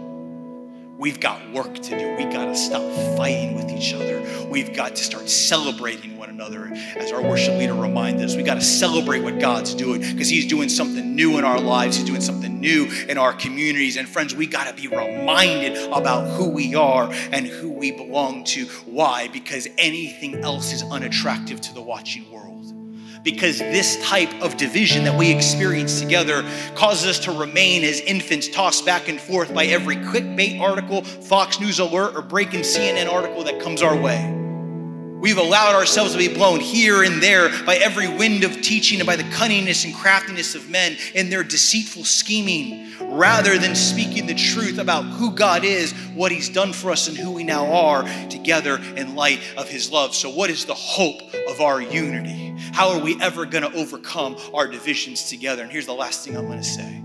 [0.97, 2.15] We've got work to do.
[2.15, 2.81] We've got to stop
[3.15, 4.47] fighting with each other.
[4.49, 6.71] We've got to start celebrating one another.
[6.95, 10.47] As our worship leader reminded us, we've got to celebrate what God's doing because He's
[10.47, 11.97] doing something new in our lives.
[11.97, 13.95] He's doing something new in our communities.
[13.95, 18.43] And friends, we got to be reminded about who we are and who we belong
[18.45, 18.65] to.
[18.85, 19.27] Why?
[19.27, 22.56] Because anything else is unattractive to the watching world
[23.27, 28.47] because this type of division that we experience together causes us to remain as infants
[28.47, 33.43] tossed back and forth by every clickbait article, Fox News alert, or breaking CNN article
[33.43, 34.46] that comes our way.
[35.19, 39.07] We've allowed ourselves to be blown here and there by every wind of teaching and
[39.07, 44.35] by the cunningness and craftiness of men and their deceitful scheming, rather than speaking the
[44.35, 48.03] truth about who God is, what He's done for us, and who we now are
[48.29, 50.13] together in light of His love.
[50.13, 52.55] So, what is the hope of our unity?
[52.73, 55.63] How are we ever going to overcome our divisions together?
[55.63, 57.03] And here's the last thing I'm going to say.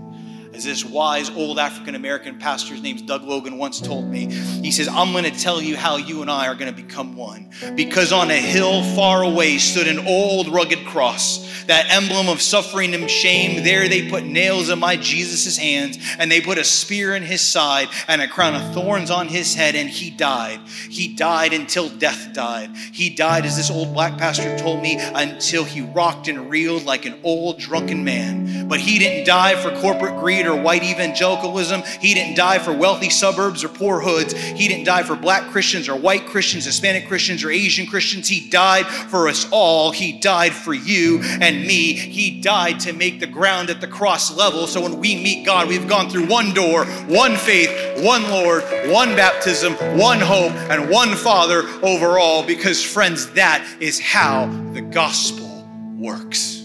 [0.63, 5.11] This wise old African American pastor's name's Doug Logan once told me, he says, I'm
[5.11, 7.49] going to tell you how you and I are going to become one.
[7.75, 12.93] Because on a hill far away stood an old rugged cross that emblem of suffering
[12.93, 13.63] and shame.
[13.63, 17.41] There they put nails in my Jesus' hands, and they put a spear in his
[17.41, 20.59] side and a crown of thorns on his head, and he died.
[20.89, 22.75] He died until death died.
[22.91, 27.05] He died, as this old black pastor told me, until he rocked and reeled like
[27.05, 28.67] an old drunken man.
[28.67, 31.83] But he didn't die for corporate greed or white evangelicalism.
[31.99, 34.33] He didn't die for wealthy suburbs or poor hoods.
[34.33, 38.27] He didn't die for black Christians or white Christians, Hispanic Christians or Asian Christians.
[38.27, 39.91] He died for us all.
[39.91, 41.93] He died for you and me.
[41.93, 44.67] He died to make the ground at the cross level.
[44.67, 49.15] So when we meet God, we've gone through one door, one faith, one Lord, one
[49.15, 52.45] baptism, one hope, and one Father over all.
[52.45, 56.61] Because, friends, that is how the gospel works.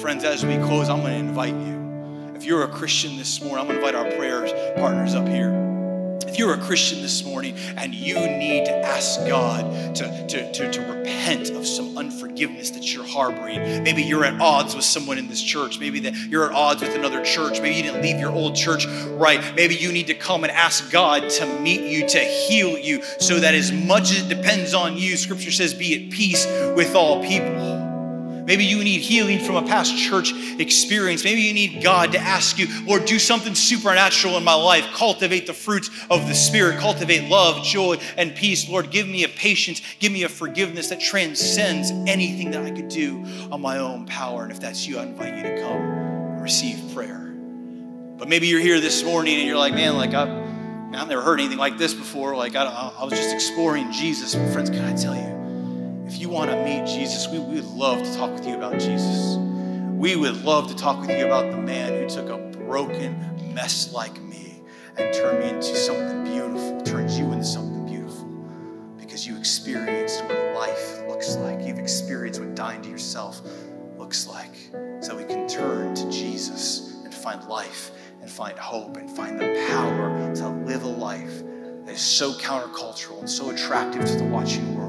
[0.00, 1.83] Friends, as we close, I'm going to invite you.
[2.44, 5.48] If you're a Christian this morning, I'm going to invite our prayer partners up here
[6.28, 10.70] If you're a Christian this morning and you need to ask God to, to, to,
[10.70, 15.26] to, repent of some unforgiveness that you're harboring, maybe you're at odds with someone in
[15.26, 18.30] this church, maybe that you're at odds with another church, maybe you didn't leave your
[18.30, 22.18] old church right, maybe you need to come and ask God to meet you, to
[22.18, 26.12] heal you, so that as much as it depends on you, Scripture says, be at
[26.12, 26.44] peace
[26.76, 27.83] with all people.
[28.46, 31.24] Maybe you need healing from a past church experience.
[31.24, 34.84] Maybe you need God to ask you, Lord, do something supernatural in my life.
[34.94, 36.78] Cultivate the fruits of the Spirit.
[36.78, 38.68] Cultivate love, joy, and peace.
[38.68, 39.80] Lord, give me a patience.
[39.98, 44.42] Give me a forgiveness that transcends anything that I could do on my own power.
[44.42, 47.20] And if that's you, I invite you to come and receive prayer.
[48.16, 50.28] But maybe you're here this morning and you're like, man, like I've,
[50.94, 52.36] I've never heard anything like this before.
[52.36, 54.34] Like I, I was just exploring Jesus.
[54.52, 55.33] Friends, can I tell you?
[56.14, 59.36] If you want to meet Jesus, we, would love to talk with you about Jesus.
[59.90, 63.92] We would love to talk with you about the man who took a broken mess
[63.92, 64.62] like me
[64.96, 68.28] and turned me into something beautiful, turned you into something beautiful
[68.96, 71.60] because you experienced what life looks like.
[71.66, 73.42] You've experienced what dying to yourself
[73.98, 74.54] looks like.
[75.00, 77.90] So we can turn to Jesus and find life
[78.20, 81.42] and find hope and find the power to live a life
[81.86, 84.83] that is so countercultural and so attractive to the watching world.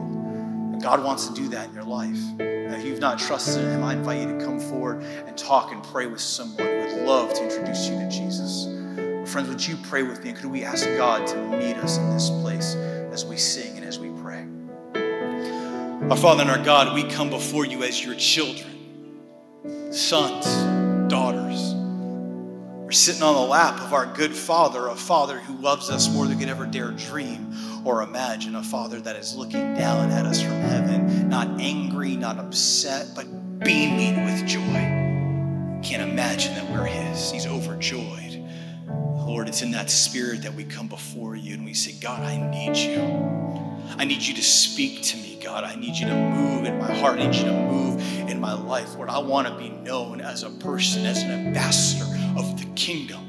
[0.86, 2.20] God wants to do that in your life.
[2.38, 5.84] If you've not trusted in Him, I invite you to come forward and talk and
[5.84, 8.66] pray with someone who would love to introduce you to Jesus.
[9.32, 10.30] Friends, would you pray with me?
[10.30, 13.84] And Could we ask God to meet us in this place as we sing and
[13.84, 14.46] as we pray?
[16.08, 20.75] Our Father and our God, we come before you as your children, sons.
[22.86, 26.28] We're sitting on the lap of our good Father, a Father who loves us more
[26.28, 27.52] than we could ever dare dream
[27.84, 32.38] or imagine a father that is looking down at us from heaven, not angry, not
[32.38, 33.26] upset, but
[33.58, 34.62] beaming with joy.
[35.82, 37.32] Can't imagine that we're his.
[37.32, 38.48] He's overjoyed.
[38.88, 42.38] Lord, it's in that spirit that we come before you and we say, God, I
[42.52, 43.02] need you.
[43.98, 45.64] I need you to speak to me, God.
[45.64, 47.18] I need you to move in my heart.
[47.18, 48.94] I need you to move in my life.
[48.94, 52.05] Lord, I want to be known as a person, as an ambassador
[52.76, 53.22] kingdom.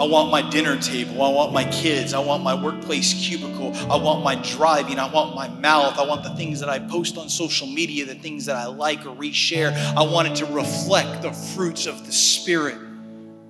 [0.00, 1.22] I want my dinner table.
[1.22, 2.12] I want my kids.
[2.12, 3.72] I want my workplace cubicle.
[3.88, 4.98] I want my driving.
[4.98, 5.98] I want my mouth.
[5.98, 9.06] I want the things that I post on social media, the things that I like
[9.06, 9.72] or reshare.
[9.96, 12.78] I want it to reflect the fruits of the Spirit.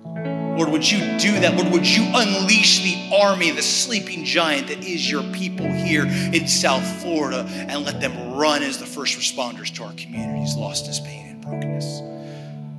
[0.05, 1.55] Lord, would you do that?
[1.55, 6.47] Lord, would you unleash the army, the sleeping giant that is your people here in
[6.47, 11.03] South Florida, and let them run as the first responders to our communities, lost lostness,
[11.03, 12.01] pain, and brokenness?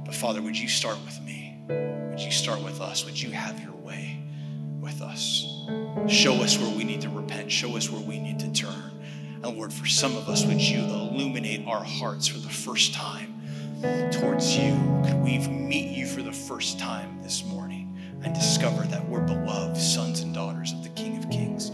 [0.05, 1.34] But Father, would you start with me?
[1.68, 3.04] Would you start with us?
[3.04, 4.22] Would you have your way
[4.80, 5.46] with us?
[6.06, 7.50] Show us where we need to repent.
[7.50, 8.92] Show us where we need to turn.
[9.42, 13.34] And Lord, for some of us, would you illuminate our hearts for the first time
[14.12, 14.72] towards you?
[15.04, 19.76] Could we meet you for the first time this morning and discover that we're beloved
[19.76, 21.70] sons and daughters of the King of Kings?